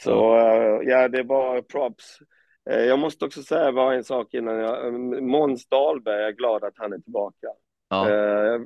Så 0.00 0.10
ja. 0.10 0.80
Uh, 0.80 0.88
ja, 0.88 1.08
det 1.08 1.18
är 1.18 1.24
bara 1.24 1.62
props. 1.62 2.18
Uh, 2.70 2.76
jag 2.76 2.98
måste 2.98 3.24
också 3.24 3.42
säga 3.42 3.72
bara 3.72 3.94
en 3.94 4.04
sak 4.04 4.34
innan 4.34 4.58
jag... 4.58 4.86
Uh, 4.86 5.20
Måns 5.20 5.68
Dahlberg, 5.68 6.20
jag 6.20 6.28
är 6.28 6.32
glad 6.32 6.64
att 6.64 6.74
han 6.76 6.92
är 6.92 6.98
tillbaka. 6.98 7.48
Ja. 7.88 8.08
Uh, 8.10 8.62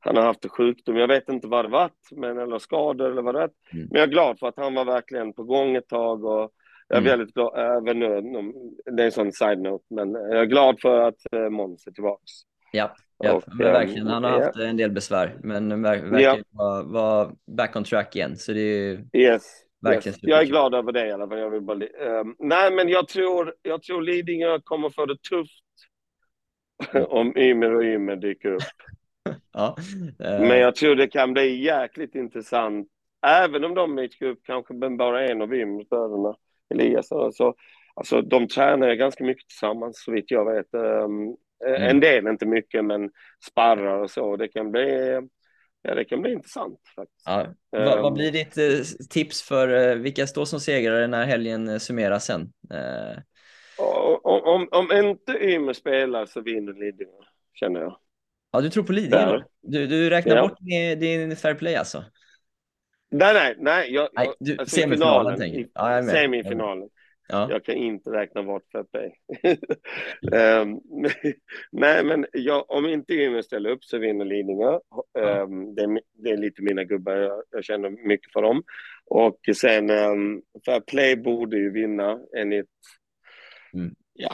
han 0.00 0.16
har 0.16 0.22
haft 0.22 0.50
sjukdom, 0.50 0.96
jag 0.96 1.08
vet 1.08 1.28
inte 1.28 1.48
vad 1.48 1.64
det 1.64 1.68
varit, 1.68 2.08
men, 2.10 2.38
eller 2.38 2.58
skador 2.58 3.10
eller 3.10 3.22
vad 3.22 3.34
det. 3.34 3.48
Mm. 3.72 3.88
Men 3.90 4.00
jag 4.00 4.02
är 4.02 4.12
glad 4.12 4.38
för 4.38 4.48
att 4.48 4.56
han 4.56 4.74
var 4.74 4.84
verkligen 4.84 5.32
på 5.32 5.42
gång 5.42 5.76
ett 5.76 5.88
tag 5.88 6.24
och 6.24 6.52
jag 6.88 6.96
är 6.96 7.00
mm. 7.00 7.18
väldigt 7.18 7.34
glad, 7.34 7.76
även 7.76 7.98
nu, 7.98 8.52
det 8.96 9.02
är 9.02 9.06
en 9.06 9.12
sån 9.12 9.32
side-note, 9.32 9.84
men 9.90 10.12
jag 10.12 10.40
är 10.40 10.44
glad 10.44 10.80
för 10.80 11.00
att 11.00 11.50
Måns 11.50 11.86
är 11.86 11.90
tillbaks. 11.90 12.32
Ja, 12.72 12.94
ja 13.18 13.32
och, 13.32 13.44
men 13.46 13.72
verkligen. 13.72 14.06
Han 14.06 14.24
har 14.24 14.40
haft 14.40 14.56
en 14.56 14.76
del 14.76 14.90
besvär, 14.90 15.36
men 15.42 15.82
verkar 15.82 16.18
ja. 16.18 16.38
vara, 16.50 16.82
vara 16.82 17.32
back 17.56 17.76
on 17.76 17.84
track 17.84 18.16
igen. 18.16 18.36
Så 18.36 18.52
det 18.52 18.60
är 18.60 19.04
yes, 19.12 19.42
verkligen 19.80 20.14
yes. 20.14 20.22
Jag 20.22 20.40
är 20.42 20.46
glad 20.46 20.74
över 20.74 20.92
det 20.92 21.06
i 21.06 21.12
alla 21.12 21.28
fall. 21.28 21.38
Jag 21.38 21.50
vill 21.50 21.60
bara, 21.60 21.78
um, 22.20 22.36
nej, 22.38 22.72
men 22.72 22.88
jag 22.88 23.08
tror, 23.08 23.54
jag 23.62 23.82
tror 23.82 24.02
Lidingö 24.02 24.60
kommer 24.64 24.90
få 24.90 25.06
det 25.06 25.22
tufft 25.22 25.64
om 27.08 27.36
Ymer 27.36 27.74
och 27.74 27.82
Ymer 27.82 28.16
dyker 28.16 28.52
upp. 28.52 28.62
ja, 29.52 29.76
uh... 29.78 30.40
Men 30.40 30.58
jag 30.58 30.74
tror 30.74 30.94
det 30.94 31.08
kan 31.08 31.32
bli 31.32 31.64
jäkligt 31.64 32.14
intressant, 32.14 32.88
även 33.26 33.64
om 33.64 33.74
de 33.74 33.96
dyker 33.96 34.26
upp 34.26 34.40
kanske 34.44 34.74
bara 34.74 35.28
en 35.28 35.42
av 35.42 35.54
Ymer, 35.54 35.84
Elias. 35.94 36.36
Så, 37.32 37.54
alltså, 37.94 38.22
de 38.22 38.48
tränar 38.48 38.94
ganska 38.94 39.24
mycket 39.24 39.48
tillsammans, 39.48 40.02
så 40.04 40.12
vitt 40.12 40.30
jag 40.30 40.54
vet. 40.54 40.74
Um, 40.74 41.36
Eh, 41.66 41.74
mm. 41.74 41.82
En 41.82 42.00
del, 42.00 42.26
inte 42.26 42.46
mycket, 42.46 42.84
men 42.84 43.10
sparrar 43.50 44.02
och 44.02 44.10
så. 44.10 44.36
Det 44.36 44.48
kan 44.48 44.70
bli, 44.70 45.20
ja, 45.82 45.94
det 45.94 46.04
kan 46.04 46.22
bli 46.22 46.32
intressant. 46.32 46.80
Faktiskt. 46.96 47.26
Ja. 47.26 47.46
Um, 47.76 47.84
vad, 47.84 48.02
vad, 48.02 48.12
blir 48.12 48.32
ditt 48.32 48.58
eh, 48.58 49.06
tips 49.10 49.42
för 49.42 49.68
uh, 49.68 49.94
vilka 50.02 50.26
står 50.26 50.44
som 50.44 50.60
segrare 50.60 51.06
när 51.06 51.26
helgen 51.26 51.80
summeras 51.80 52.24
sen? 52.24 52.52
Uh... 52.74 53.18
Om, 54.22 54.42
om, 54.44 54.68
om 54.70 54.92
inte 54.92 55.32
Ymer 55.32 55.72
spelar 55.72 56.26
så 56.26 56.40
vinner 56.40 56.72
Lidingö, 56.72 57.12
känner 57.54 57.80
jag. 57.80 57.98
Ja, 58.52 58.60
du 58.60 58.70
tror 58.70 58.84
på 58.84 58.92
Lidingö? 58.92 59.42
Du, 59.62 59.86
du 59.86 60.10
räknar 60.10 60.36
ja. 60.36 60.42
bort 60.42 60.58
din 61.00 61.36
fair 61.36 61.54
play 61.54 61.74
alltså? 61.74 62.04
Nej, 63.10 63.34
nej, 63.34 63.54
nej. 63.58 63.94
Jag, 63.94 64.08
nej 64.12 64.32
du, 64.40 64.56
alltså 64.58 64.76
semifinalen, 64.76 65.38
tänker 65.38 65.58
jag. 65.58 65.68
Ja, 65.74 66.02
semifinalen. 66.02 66.88
Ja. 67.28 67.50
Jag 67.50 67.64
kan 67.64 67.74
inte 67.74 68.10
räkna 68.10 68.42
bort 68.42 68.62
Pepe. 68.72 69.12
um, 70.62 70.80
nej, 71.72 72.04
men 72.04 72.26
jag, 72.32 72.70
om 72.70 72.86
inte 72.86 73.14
Umeå 73.14 73.42
ställer 73.42 73.70
upp 73.70 73.84
så 73.84 73.98
vinner 73.98 74.24
Lidingö. 74.24 74.78
Ja. 75.12 75.42
Um, 75.42 75.74
det, 75.74 75.82
är, 75.82 76.00
det, 76.12 76.30
är, 76.30 76.36
lite 76.36 76.62
mina 76.62 76.84
gubbar, 76.84 77.12
jag, 77.12 77.42
jag 77.50 77.64
känner 77.64 77.90
mycket 77.90 78.32
för 78.32 78.42
dem. 78.42 78.62
Och 79.06 79.38
sen, 79.56 79.90
um, 79.90 80.42
Fair 80.64 80.80
Play 80.80 81.16
borde 81.16 81.56
ju 81.56 81.70
vinna 81.70 82.20
enligt, 82.36 82.70
mm. 83.74 83.94
ja, 84.12 84.32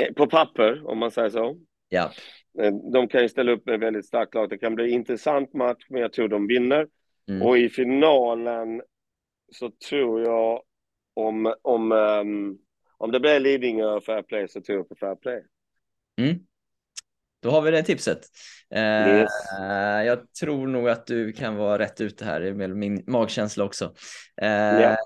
eh, 0.00 0.12
på 0.12 0.26
papper 0.26 0.86
om 0.86 0.98
man 0.98 1.10
säger 1.10 1.30
så. 1.30 1.56
Ja. 1.88 2.12
Eh, 2.62 2.72
de 2.92 3.08
kan 3.08 3.22
ju 3.22 3.28
ställa 3.28 3.52
upp 3.52 3.66
med 3.66 3.80
väldigt 3.80 4.06
starkt 4.06 4.34
lag. 4.34 4.48
Det 4.48 4.58
kan 4.58 4.74
bli 4.74 4.84
en 4.84 4.90
intressant 4.90 5.54
match, 5.54 5.86
men 5.88 6.02
jag 6.02 6.12
tror 6.12 6.28
de 6.28 6.46
vinner. 6.46 6.86
Mm. 7.28 7.42
Och 7.42 7.58
i 7.58 7.68
finalen 7.68 8.82
så 9.52 9.70
tror 9.70 10.22
jag 10.22 10.62
om, 11.14 11.54
om, 11.62 11.92
um, 11.92 12.58
om 12.96 13.12
det 13.12 13.20
blir 13.20 13.40
Lidingö 13.40 14.00
fair 14.00 14.22
play 14.22 14.48
så 14.48 14.60
tror 14.60 14.78
jag 14.78 14.88
på 14.88 14.94
fair 14.94 15.14
play. 15.14 15.42
Mm. 16.20 16.46
Då 17.42 17.50
har 17.50 17.62
vi 17.62 17.70
det 17.70 17.82
tipset. 17.82 18.20
Eh, 18.74 19.18
yes. 19.18 19.30
jag 20.06 20.34
tror 20.40 20.66
nog 20.66 20.88
att 20.88 21.06
du 21.06 21.32
kan 21.32 21.56
vara 21.56 21.78
rätt 21.78 22.00
ute 22.00 22.24
här, 22.24 22.40
är 22.40 22.68
min 22.68 23.04
magkänsla 23.06 23.64
också. 23.64 23.94
Eh, 24.42 24.48
yeah. 24.48 24.96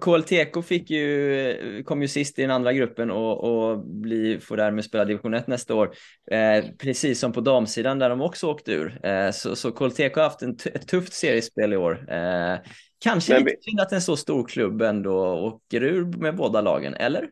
KLTK 0.00 0.62
fick 0.62 0.90
ju, 0.90 1.82
kom 1.84 2.02
ju 2.02 2.08
sist 2.08 2.38
i 2.38 2.42
den 2.42 2.50
andra 2.50 2.72
gruppen 2.72 3.10
och, 3.10 3.44
och 3.44 3.78
bli, 3.78 4.40
får 4.40 4.56
därmed 4.56 4.84
spela 4.84 5.04
division 5.04 5.34
1 5.34 5.46
nästa 5.46 5.74
år. 5.74 5.94
Eh, 6.30 6.64
precis 6.78 7.20
som 7.20 7.32
på 7.32 7.40
damsidan 7.40 7.98
där 7.98 8.10
de 8.10 8.20
också 8.20 8.46
åkte 8.46 8.72
ur. 8.72 9.06
Eh, 9.06 9.30
så, 9.30 9.56
så 9.56 9.72
KLTK 9.72 10.16
har 10.16 10.22
haft 10.22 10.42
en 10.42 10.56
ett 10.74 10.88
tufft 10.88 11.12
seriespel 11.12 11.72
i 11.72 11.76
år. 11.76 12.12
Eh, 12.12 12.58
Kanske 13.04 13.32
Men 13.32 13.44
lite 13.44 13.62
synd 13.62 13.80
att 13.80 13.92
en 13.92 14.00
så 14.00 14.16
stor 14.16 14.48
klubb 14.48 14.82
ändå 14.82 15.38
åker 15.38 15.82
ur 15.82 16.04
med 16.04 16.36
båda 16.36 16.60
lagen, 16.60 16.94
eller? 16.94 17.30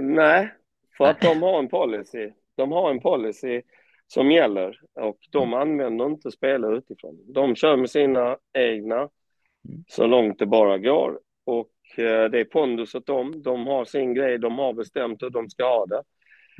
Nej, 0.00 0.54
för 0.98 1.04
att 1.04 1.20
de 1.20 1.42
har 1.42 1.58
en 1.58 1.68
policy. 1.68 2.30
De 2.58 2.72
har 2.72 2.90
en 2.90 3.00
policy 3.00 3.62
som 4.06 4.30
gäller 4.30 4.80
och 4.94 5.18
de 5.30 5.48
mm. 5.48 5.60
använder 5.60 6.06
inte 6.06 6.30
spelare 6.30 6.78
utifrån. 6.78 7.18
De 7.34 7.54
kör 7.54 7.76
med 7.76 7.90
sina 7.90 8.36
egna 8.58 8.96
mm. 8.96 9.84
så 9.88 10.06
långt 10.06 10.38
det 10.38 10.46
bara 10.46 10.78
går 10.78 11.20
och 11.44 11.98
eh, 11.98 12.30
det 12.30 12.40
är 12.40 12.44
pondus 12.44 12.94
åt 12.94 13.06
dem. 13.06 13.42
De 13.42 13.66
har 13.66 13.84
sin 13.84 14.14
grej, 14.14 14.38
de 14.38 14.58
har 14.58 14.72
bestämt 14.72 15.22
hur 15.22 15.30
de 15.30 15.50
ska 15.50 15.64
ha 15.64 15.86
det. 15.86 16.02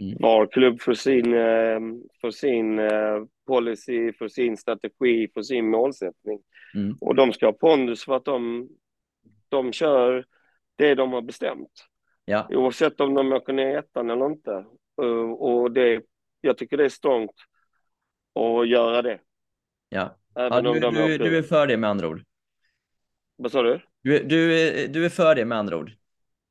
Mm. 0.02 0.16
Var 0.20 0.46
klubb 0.46 0.80
för 0.80 0.94
sin, 0.94 1.34
eh, 1.34 1.80
för 2.20 2.30
sin 2.30 2.78
eh, 2.78 3.24
policy, 3.46 4.12
för 4.12 4.28
sin 4.28 4.56
strategi, 4.56 5.28
för 5.34 5.42
sin 5.42 5.70
målsättning. 5.70 6.40
Mm. 6.74 6.96
Och 7.00 7.14
de 7.14 7.32
ska 7.32 7.46
ha 7.46 7.52
pondus 7.52 8.04
för 8.04 8.16
att 8.16 8.24
de, 8.24 8.68
de 9.48 9.72
kör 9.72 10.24
det 10.76 10.94
de 10.94 11.12
har 11.12 11.22
bestämt. 11.22 11.86
Ja. 12.24 12.46
Oavsett 12.50 13.00
om 13.00 13.14
de 13.14 13.32
åker 13.32 13.52
ner 13.52 13.78
ettan 13.78 14.10
eller 14.10 14.26
inte. 14.26 14.64
Och 15.38 15.72
det, 15.72 16.02
jag 16.40 16.58
tycker 16.58 16.76
det 16.76 16.84
är 16.84 16.88
strångt 16.88 17.34
att 18.34 18.68
göra 18.68 19.02
det. 19.02 19.20
Ja, 19.88 20.16
ja 20.34 20.60
du, 20.60 20.80
du, 20.80 21.18
du, 21.18 21.38
är 21.38 21.42
för 21.42 21.66
det 21.66 21.76
med 21.76 21.90
andra 21.90 22.08
ord. 22.08 22.24
Vad 23.36 23.52
sa 23.52 23.62
du? 23.62 23.80
Du, 24.02 24.18
du, 24.18 24.86
du 24.86 25.04
är 25.04 25.08
för 25.08 25.34
det 25.34 25.44
med 25.44 25.58
andra 25.58 25.76
ord. 25.76 25.92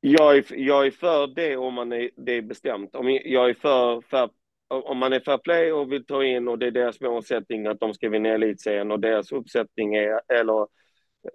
Jag 0.00 0.36
är, 0.36 0.44
jag 0.50 0.86
är 0.86 0.90
för 0.90 1.26
det 1.26 1.56
om 1.56 1.74
man 1.74 1.92
är, 1.92 2.10
det 2.16 2.32
är 2.32 2.42
bestämt. 2.42 2.94
Om 2.94 3.20
jag 3.24 3.50
är 3.50 3.54
för, 3.54 4.00
för 4.00 4.30
om 4.68 4.98
man 4.98 5.12
är 5.12 5.20
fair 5.20 5.38
play 5.38 5.72
och 5.72 5.92
vill 5.92 6.06
ta 6.06 6.24
in 6.24 6.48
och 6.48 6.58
det 6.58 6.66
är 6.66 6.70
deras 6.70 7.00
målsättning 7.00 7.66
att 7.66 7.80
de 7.80 7.94
ska 7.94 8.08
vinna 8.08 8.28
elitserien 8.28 8.90
och 8.90 9.00
deras 9.00 9.32
uppsättning 9.32 9.94
är, 9.94 10.20
eller 10.28 10.66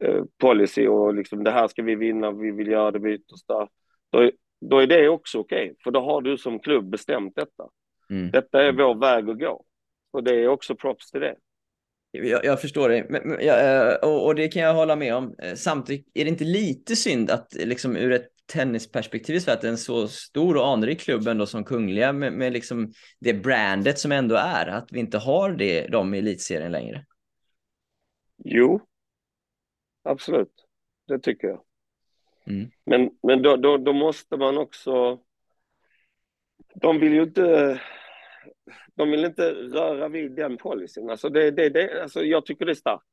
eh, 0.02 0.24
policy 0.38 0.88
och 0.88 1.14
liksom 1.14 1.44
det 1.44 1.52
här 1.52 1.68
ska 1.68 1.84
vi 1.84 1.96
vinna, 1.96 2.32
vi 2.32 2.52
vill 2.52 2.68
göra 2.68 2.92
det 2.92 3.10
yttersta. 3.10 3.68
Då, 4.10 4.32
då 4.70 4.80
är 4.80 4.88
det 4.88 5.10
också 5.10 5.40
okej, 5.40 5.64
okay, 5.64 5.76
för 5.84 5.92
då 5.92 6.00
har 6.00 6.22
du 6.22 6.38
som 6.38 6.60
klubb 6.60 6.90
bestämt 6.90 7.36
detta. 7.36 7.70
Mm. 8.10 8.32
Detta 8.32 8.64
är 8.64 8.72
vår 8.72 8.96
väg 8.96 9.30
att 9.30 9.40
gå. 9.40 9.66
Och 10.12 10.24
det 10.24 10.36
är 10.36 10.48
också 10.48 10.76
props 10.76 11.12
till 11.12 11.22
det. 11.22 11.36
Jag, 12.12 12.46
jag 12.46 12.62
förstår 12.62 12.90
det, 12.90 13.06
men, 13.10 13.22
men, 13.30 13.46
ja, 13.46 13.60
eh, 13.60 13.96
och, 13.96 14.26
och, 14.26 14.36
det 14.36 14.48
kan 14.48 14.62
jag 14.62 14.74
hålla 14.74 14.96
med 14.96 15.16
om. 15.16 15.36
Eh, 15.40 15.56
samtidigt 15.56 16.12
är 16.14 16.24
det 16.24 16.30
inte 16.30 16.44
lite 16.44 16.96
synd 16.96 17.32
att 17.32 17.54
liksom 17.54 17.98
ur 17.98 18.12
ett 18.12 18.30
tennisperspektiv 18.46 19.40
så 19.40 19.52
att 19.52 19.64
en 19.64 19.78
så 19.78 20.08
stor 20.08 20.58
och 20.58 20.68
anrik 20.68 21.00
klubb 21.00 21.28
ändå 21.28 21.46
som 21.46 21.64
Kungliga 21.64 22.14
med, 22.14 22.34
med 22.34 22.54
liksom 22.54 22.92
det 23.20 23.34
brandet 23.34 24.00
som 24.00 24.12
ändå 24.12 24.36
är, 24.36 24.68
att 24.68 24.92
vi 24.92 25.00
inte 25.00 25.18
har 25.18 25.52
det, 25.52 25.88
de 25.88 26.14
i 26.14 26.18
elitserien 26.18 26.72
längre? 26.72 27.06
Jo, 28.38 28.82
absolut. 30.04 30.66
Det 31.08 31.20
tycker 31.20 31.48
jag. 31.48 31.64
Mm. 32.46 32.72
Men, 32.86 33.10
men 33.24 33.42
då, 33.42 33.56
då, 33.56 33.78
då 33.78 33.94
måste 33.94 34.38
man 34.38 34.58
också... 34.58 35.20
De 36.76 37.00
vill 37.00 37.14
ju 37.14 37.24
inte 37.24 37.80
de 38.96 39.12
vill 39.12 39.26
inte 39.26 39.52
röra 39.52 40.08
vid 40.08 40.32
den 40.32 40.58
policyn. 40.58 41.10
Alltså 41.10 41.30
det, 41.30 41.52
det, 41.52 41.70
det, 41.70 42.02
alltså 42.02 42.24
jag 42.24 42.46
tycker 42.46 42.66
det 42.66 42.72
är 42.72 42.76
starkt. 42.76 43.04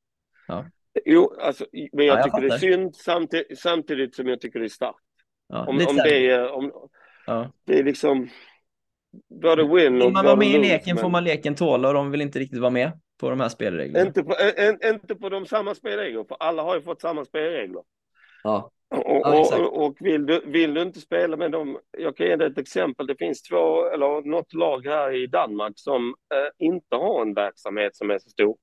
Ja. 0.47 0.65
Jo, 1.05 1.35
alltså, 1.41 1.67
men 1.73 2.07
jag, 2.07 2.15
ja, 2.15 2.19
jag 2.19 2.25
tycker 2.25 2.37
fattar. 2.37 2.49
det 2.49 2.55
är 2.55 2.59
synd 2.59 2.97
samtidigt, 2.97 3.59
samtidigt 3.59 4.15
som 4.15 4.29
jag 4.29 4.41
tycker 4.41 4.59
det 4.59 4.67
är 4.67 4.69
starkt. 4.69 4.99
Ja, 5.49 5.67
om, 5.67 5.87
om, 5.89 5.97
det 5.97 6.31
är, 6.31 6.51
om, 6.53 6.73
ja. 7.27 7.53
det 7.65 7.79
är 7.79 7.85
liksom 7.85 8.29
både 9.41 9.63
win 9.63 10.03
och... 10.03 10.07
Vill 10.07 10.13
man 10.13 10.25
vara 10.25 10.37
med 10.37 10.49
i 10.49 10.59
leken 10.59 10.95
men... 10.95 11.03
får 11.03 11.09
man 11.09 11.25
leken 11.25 11.55
tåla 11.55 11.89
och 11.89 11.95
de 11.95 12.11
vill 12.11 12.21
inte 12.21 12.39
riktigt 12.39 12.61
vara 12.61 12.71
med 12.71 13.01
på 13.21 13.31
de 13.31 13.41
här 13.41 13.49
spelreglerna. 13.49 14.07
Inte 14.07 14.23
på, 14.23 14.35
en, 14.57 14.95
inte 14.95 15.15
på 15.15 15.29
de 15.29 15.47
samma 15.47 15.75
spelregler, 15.75 16.25
för 16.25 16.37
alla 16.41 16.63
har 16.63 16.75
ju 16.75 16.83
fått 16.83 17.01
samma 17.01 17.25
spelregler. 17.25 17.83
Ja. 18.43 18.71
Och, 18.91 19.21
ja, 19.25 19.59
och, 19.59 19.87
och, 19.87 19.97
vill, 20.01 20.27
du, 20.27 20.43
vill 20.47 20.75
du 20.75 20.83
inte 20.83 21.01
spela 21.01 21.37
med 21.37 21.51
dem, 21.51 21.79
jag 21.99 22.17
kan 22.17 22.27
ge 22.27 22.37
dig 22.37 22.47
ett 22.47 22.59
exempel, 22.59 23.07
det 23.07 23.17
finns 23.17 23.43
två, 23.43 23.87
eller 23.87 24.29
något 24.29 24.55
lag 24.55 24.87
här 24.87 25.15
i 25.15 25.27
Danmark 25.27 25.73
som 25.77 26.09
eh, 26.09 26.67
inte 26.67 26.97
har 26.97 27.23
en 27.23 27.35
verksamhet 27.35 27.97
som 27.97 28.11
är 28.11 28.19
så 28.19 28.31
stor. 28.31 28.57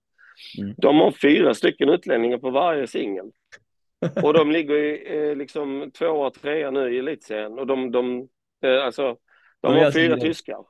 Mm. 0.59 0.73
De 0.77 0.95
har 0.95 1.11
fyra 1.11 1.53
stycken 1.53 1.89
utlänningar 1.89 2.37
på 2.37 2.49
varje 2.49 2.87
singel. 2.87 3.31
Och 4.23 4.33
de 4.33 4.51
ligger 4.51 4.75
i, 4.75 5.17
eh, 5.17 5.35
liksom 5.35 5.91
tvåa, 5.91 6.31
trea 6.31 6.71
nu 6.71 6.95
i 6.95 6.99
elitserien 6.99 7.59
och 7.59 7.67
de, 7.67 7.91
de, 7.91 8.27
eh, 8.63 8.85
alltså, 8.85 9.17
de 9.61 9.75
har 9.75 9.91
fyra 9.91 10.17
tyskar. 10.17 10.65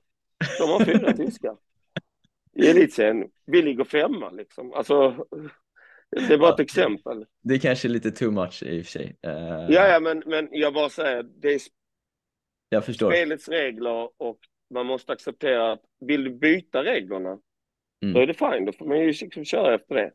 De 0.60 0.70
har 0.70 0.86
fyra 0.86 1.14
tyskar 1.18 1.56
i 2.58 2.68
elitserien. 2.68 3.30
Vi 3.46 3.62
ligger 3.62 3.84
femma 3.84 4.30
liksom. 4.30 4.74
Alltså, 4.74 5.28
det 6.28 6.38
var 6.38 6.54
ett 6.54 6.60
exempel. 6.60 7.26
Det 7.42 7.54
är 7.54 7.60
kanske 7.60 7.88
lite 7.88 8.12
too 8.12 8.32
much 8.32 8.64
i 8.64 8.82
och 8.82 8.86
för 8.86 8.92
sig. 8.92 9.18
Uh... 9.28 9.32
Ja, 9.70 9.88
ja, 9.88 10.00
men, 10.00 10.24
men 10.26 10.48
jag 10.52 10.74
bara 10.74 10.90
säger, 10.90 11.24
det 11.24 11.54
är 11.54 11.62
jag 12.70 12.86
förstår. 12.86 13.12
spelets 13.12 13.50
regler 13.50 14.10
och 14.18 14.40
man 14.74 14.86
måste 14.86 15.12
acceptera 15.14 15.72
att 15.72 15.82
vill 16.00 16.24
du 16.24 16.30
byta 16.30 16.84
reglerna, 16.84 17.40
mm. 18.04 18.14
då 18.14 18.20
är 18.20 18.28
det 18.28 18.34
fine, 18.34 18.66
då 18.66 18.72
får 18.72 18.86
man 18.86 19.00
ju 19.00 19.08
liksom 19.08 19.46
köra 19.46 19.76
efter 19.76 19.96
det. 19.96 20.12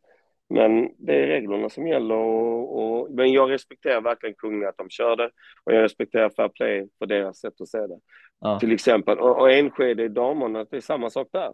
Men 0.49 0.89
det 0.99 1.23
är 1.23 1.27
reglerna 1.27 1.71
som 1.71 1.87
gäller 1.87 2.15
och, 2.15 2.83
och, 2.83 3.11
men 3.11 3.33
jag 3.33 3.51
respekterar 3.51 4.01
verkligen 4.01 4.35
Kungliga 4.35 4.69
att 4.69 4.77
de 4.77 4.91
kör 4.91 5.17
det 5.17 5.31
och 5.65 5.75
jag 5.75 5.83
respekterar 5.83 6.31
Fair 6.31 6.49
Play 6.49 6.89
för 6.99 7.07
deras 7.07 7.39
sätt 7.39 7.61
att 7.61 7.69
se 7.69 7.79
det. 7.79 7.99
Ja. 8.41 8.61
Till 8.61 8.73
exempel, 8.73 9.19
och, 9.19 9.41
och 9.41 9.53
Enskede 9.53 10.05
i 10.05 10.09
damerna, 10.09 10.65
det 10.65 10.77
är 10.77 10.81
samma 10.81 11.11
sak 11.11 11.29
där. 11.33 11.53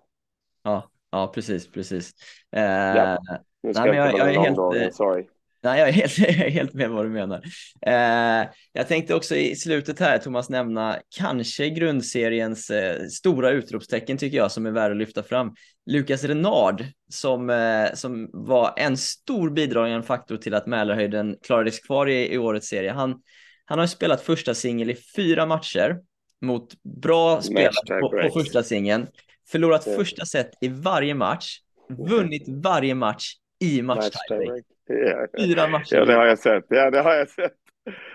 Ja, 0.63 0.91
ja 1.11 1.33
precis, 1.35 1.71
precis. 1.71 2.13
Ja. 2.51 3.19
Nu 3.63 3.75
ska 3.75 3.85
nej, 3.85 3.97
jag, 3.97 4.13
jag, 4.13 4.19
jag 4.19 4.35
är 4.35 4.41
helt, 4.41 4.57
dagen, 4.57 4.93
sorry. 4.93 5.27
Nej, 5.63 5.81
jag 5.81 5.89
är 5.89 5.93
helt, 5.93 6.19
jag 6.19 6.29
är 6.29 6.51
helt 6.51 6.75
med 6.75 6.91
vad 6.91 7.05
du 7.05 7.09
menar. 7.09 7.43
Eh, 7.87 8.49
jag 8.73 8.89
tänkte 8.89 9.15
också 9.15 9.37
i 9.37 9.57
slutet 9.57 10.01
här, 10.01 10.19
Thomas, 10.19 10.51
nämna 10.51 10.99
kanske 11.17 11.71
grundseriens 11.71 12.71
eh, 12.71 13.07
stora 13.07 13.51
utropstecken 13.51 14.19
tycker 14.19 14.37
jag 14.37 14.53
som 14.53 14.67
är 14.67 14.71
värd 14.71 14.91
att 14.91 14.97
lyfta 14.97 15.23
fram. 15.23 15.55
Lukas 15.87 16.25
Renard 16.25 16.85
som, 17.11 17.51
eh, 17.51 17.95
som 17.95 18.31
var 18.33 18.75
en 18.77 18.97
stor 18.97 19.51
bidragande 19.51 20.07
faktor 20.07 20.37
till 20.37 20.55
att 20.55 20.67
Mälarhöjden 20.67 21.37
klarades 21.43 21.81
kvar 21.81 22.07
i, 22.07 22.35
i 22.35 22.39
årets 22.39 22.69
serie. 22.69 22.93
Han, 22.93 23.23
han 23.65 23.79
har 23.79 23.87
spelat 23.87 24.21
första 24.21 24.55
singel 24.55 24.91
i 24.91 24.97
fyra 25.17 25.47
matcher 25.47 25.97
mot 26.41 26.83
bra 26.83 27.43
spelare 27.43 28.01
på, 28.01 28.11
på, 28.11 28.41
första 28.41 28.63
singeln, 28.63 29.07
förlorat 29.51 29.87
yeah. 29.87 29.99
första 29.99 30.27
set 30.27 30.51
i 30.61 30.69
varje 30.69 31.15
match, 31.15 31.59
vunnit 31.89 32.45
varje 32.49 32.95
match 32.95 33.35
i 33.61 33.83
matchtiming. 33.83 34.63
Ja, 34.87 35.27
Fyra 35.39 35.69
matcher. 35.69 35.97
Ja, 35.97 36.05
det 36.05 36.15
har 36.15 36.27
jag 36.27 36.39
sett. 36.39 36.65
Ja, 36.69 36.91
det 36.91 37.01
har 37.01 37.15
jag 37.15 37.29
sett. 37.29 37.55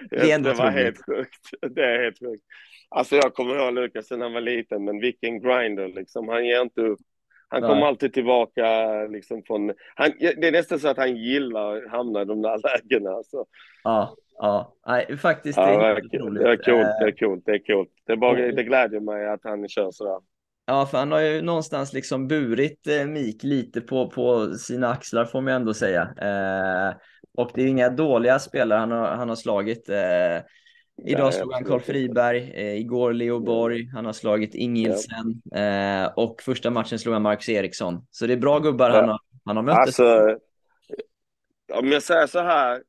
Det, 0.09 0.31
är 0.31 0.39
det 0.39 0.53
var 0.53 0.71
helt 0.71 1.05
sjukt. 1.05 1.49
Det 1.75 1.85
är 1.85 2.03
helt 2.03 2.19
sjukt. 2.19 2.43
Alltså 2.89 3.15
jag 3.15 3.33
kommer 3.33 3.55
ihåg 3.55 3.73
Lukas 3.73 4.11
när 4.11 4.19
han 4.19 4.33
var 4.33 4.41
liten, 4.41 4.83
men 4.83 4.99
vilken 4.99 5.41
grinder 5.41 5.87
liksom. 5.87 6.27
Han 6.27 6.45
ger 6.45 6.61
inte 6.61 6.81
upp. 6.81 6.99
Han 7.47 7.61
Nej. 7.61 7.69
kommer 7.69 7.87
alltid 7.87 8.13
tillbaka 8.13 8.93
liksom 9.09 9.43
från... 9.43 9.73
Han, 9.95 10.11
det 10.19 10.47
är 10.47 10.51
nästan 10.51 10.79
så 10.79 10.87
att 10.87 10.97
han 10.97 11.15
gillar 11.17 11.77
att 11.77 11.91
hamna 11.91 12.21
i 12.21 12.25
de 12.25 12.41
där 12.41 12.59
lägena. 12.63 13.11
Alltså. 13.11 13.45
Ja, 13.83 14.15
ja. 14.37 14.75
Nej, 14.87 15.17
faktiskt. 15.17 15.57
Ja, 15.57 15.65
det, 15.65 15.85
är 15.85 15.95
det, 15.95 15.99
är 15.99 16.19
coolt, 16.19 16.39
det 16.39 17.05
är 17.05 17.11
coolt, 17.11 17.45
det 17.45 17.51
är 17.51 17.65
coolt, 17.65 17.89
det 18.05 18.13
är 18.13 18.17
bara, 18.17 18.37
det 18.51 18.63
glädjer 18.63 18.99
mig 18.99 19.27
att 19.27 19.43
han 19.43 19.69
kör 19.69 19.91
sådär. 19.91 20.19
Ja, 20.65 20.85
för 20.85 20.97
han 20.97 21.11
har 21.11 21.19
ju 21.19 21.41
någonstans 21.41 21.93
liksom 21.93 22.27
burit 22.27 22.87
eh, 22.87 23.05
Mik 23.05 23.43
lite 23.43 23.81
på, 23.81 24.09
på 24.09 24.53
sina 24.53 24.89
axlar 24.89 25.25
får 25.25 25.41
man 25.41 25.53
ändå 25.53 25.73
säga. 25.73 26.01
Eh, 26.01 26.95
och 27.37 27.51
det 27.53 27.61
är 27.61 27.67
inga 27.67 27.89
dåliga 27.89 28.39
spelare 28.39 28.79
han 28.79 28.91
har, 28.91 29.07
han 29.07 29.29
har 29.29 29.35
slagit. 29.35 29.89
Eh, 29.89 30.41
idag 31.05 31.33
slog 31.33 31.53
han 31.53 31.63
Karl 31.63 31.79
Friberg, 31.79 32.51
eh, 32.55 32.77
igår 32.77 33.13
Leo 33.13 33.39
Borg, 33.39 33.89
han 33.93 34.05
har 34.05 34.13
slagit 34.13 34.55
Ingildsen 34.55 35.41
eh, 35.55 36.05
och 36.15 36.41
första 36.41 36.69
matchen 36.69 36.99
slog 36.99 37.13
han 37.13 37.21
Marcus 37.21 37.49
Eriksson. 37.49 38.07
Så 38.11 38.27
det 38.27 38.33
är 38.33 38.37
bra 38.37 38.59
gubbar 38.59 38.89
ja. 38.89 38.95
han, 38.95 39.09
har, 39.09 39.19
han 39.45 39.55
har 39.55 39.63
mött. 39.63 39.77
Alltså, 39.77 40.37
om 41.73 41.87
jag 41.87 42.03
säger 42.03 42.27
så 42.27 42.39
här, 42.39 42.83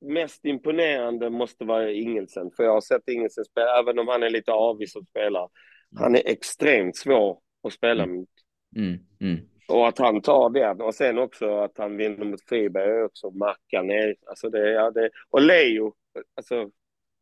mest 0.00 0.44
imponerande 0.44 1.30
måste 1.30 1.64
vara 1.64 1.90
Ingelsen, 1.90 2.50
för 2.56 2.64
jag 2.64 2.72
har 2.72 2.80
sett 2.80 3.08
Ingelsen 3.08 3.44
spela, 3.44 3.78
även 3.78 3.98
om 3.98 4.08
han 4.08 4.22
är 4.22 4.30
lite 4.30 4.52
avis 4.52 4.92
som 4.92 5.04
spelare. 5.04 5.48
Han 5.96 6.14
är 6.14 6.22
extremt 6.24 6.96
svår 6.96 7.38
att 7.62 7.72
spela 7.72 8.02
mm. 8.02 8.16
mot. 8.16 8.28
Mm. 8.76 8.98
Mm. 9.20 9.40
Och 9.68 9.88
att 9.88 9.98
han 9.98 10.22
tar 10.22 10.50
det. 10.50 10.84
Och 10.84 10.94
sen 10.94 11.18
också 11.18 11.58
att 11.58 11.78
han 11.78 11.96
vinner 11.96 12.24
mot 12.24 12.42
Friberg 12.48 13.02
också. 13.02 13.30
Mackan. 13.30 13.90
Alltså 14.26 14.50
det, 14.50 14.70
ja, 14.70 14.90
det, 14.90 15.10
och 15.30 15.40
Leo, 15.40 15.92
alltså, 16.36 16.70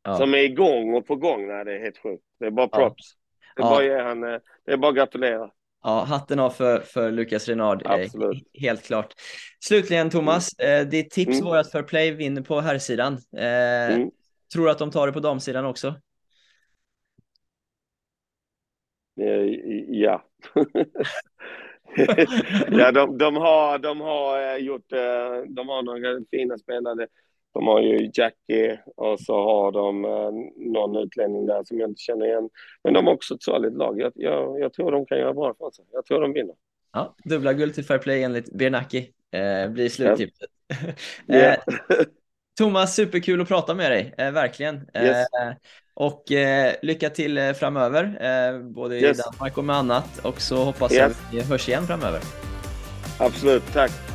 ja. 0.05 0.17
som 0.17 0.35
är 0.35 0.39
igång 0.39 0.95
och 0.95 1.07
på 1.07 1.17
gång. 1.17 1.49
Nej, 1.49 1.65
det 1.65 1.73
är 1.73 1.79
helt 1.79 1.99
sjukt. 1.99 2.25
Det 2.41 2.47
är 2.47 2.51
bara 2.51 2.69
props. 2.69 3.13
Ja. 3.57 3.63
Det, 3.63 3.63
är 3.63 3.71
bara 3.71 3.85
ge 3.85 4.03
han, 4.03 4.25
eh, 4.25 4.41
det 4.67 4.73
är 4.73 4.77
bara 4.77 4.89
att 4.89 4.97
gratulera. 4.97 5.51
Ja, 5.85 6.05
hatten 6.05 6.39
av 6.39 6.51
för, 6.51 6.81
för 6.81 7.11
Lukas 7.11 7.49
Renard, 7.49 7.83
Absolut. 7.85 8.49
helt 8.61 8.83
klart. 8.83 9.15
Slutligen 9.61 10.11
Thomas, 10.11 10.59
mm. 10.59 10.91
ditt 10.91 11.11
tips 11.11 11.41
mm. 11.41 11.45
var 11.45 11.57
att 11.57 11.71
för 11.71 11.83
play 11.83 12.11
vinner 12.11 12.43
på 12.43 12.61
herrsidan. 12.61 13.13
Eh, 13.37 13.95
mm. 13.95 14.11
Tror 14.53 14.65
du 14.65 14.71
att 14.71 14.79
de 14.79 14.91
tar 14.91 15.07
det 15.07 15.13
på 15.13 15.21
damsidan 15.21 15.65
också? 15.65 15.89
Eh, 15.89 15.95
ja. 19.87 20.25
ja, 22.71 22.93
de, 22.93 23.19
de, 23.19 23.37
har, 23.37 23.79
de 23.79 24.01
har 24.01 24.59
gjort, 24.59 24.91
de 25.49 25.69
har 25.69 25.83
några 25.83 26.25
fina 26.31 26.59
spelare. 26.59 27.07
De 27.55 27.67
har 27.67 27.81
ju 27.81 28.11
Jackie 28.15 28.81
och 28.97 29.21
så 29.21 29.35
har 29.35 29.73
de 29.73 30.03
någon 30.73 30.97
utlänning 30.97 31.47
där 31.47 31.65
som 31.65 31.81
jag 31.81 31.91
inte 31.91 32.01
känner 32.01 32.27
igen. 32.27 32.51
Men 32.85 32.95
de 32.95 33.07
har 33.07 33.15
också 33.15 33.35
ett 33.35 33.43
solid 33.43 33.77
lag. 33.77 34.01
Jag, 34.01 34.13
jag, 34.15 34.61
jag 34.61 34.73
tror 34.73 34.93
de 34.93 35.07
kan 35.07 35.19
göra 35.19 35.35
bra 35.35 35.55
för 35.59 35.71
sig. 35.71 35.85
Jag 35.93 36.05
tror 36.05 36.21
de 36.21 36.33
vinner. 36.33 36.55
Ja, 36.93 37.15
dubbla 37.25 37.53
guld 37.53 37.75
till 37.75 37.85
Fair 37.85 37.99
Play 37.99 38.23
enligt 38.23 38.53
Bernacki 38.53 39.13
eh, 39.31 39.71
blir 39.71 39.89
sluttipset. 39.89 40.51
Ja. 41.27 41.37
eh, 41.37 41.59
Thomas, 42.59 42.95
superkul 42.95 43.41
att 43.41 43.49
prata 43.49 43.75
med 43.75 43.91
dig, 43.91 44.15
eh, 44.19 44.31
verkligen. 44.31 44.75
Yes. 44.95 45.27
Eh, 46.01 46.07
och 46.07 46.33
eh, 46.33 46.75
lycka 46.83 47.11
till 47.11 47.39
eh, 47.39 47.53
framöver, 47.53 48.59
både 48.63 48.97
yes. 49.01 49.19
i 49.19 49.23
Danmark 49.23 49.59
och 49.59 49.65
med 49.65 49.77
annat. 49.77 50.19
Och 50.23 50.41
så 50.41 50.65
hoppas 50.65 50.93
yes. 50.93 50.99
jag 50.99 51.11
att 51.11 51.17
vi 51.33 51.41
hörs 51.41 51.69
igen 51.69 51.87
framöver. 51.87 52.21
Absolut, 53.19 53.63
tack. 53.73 54.12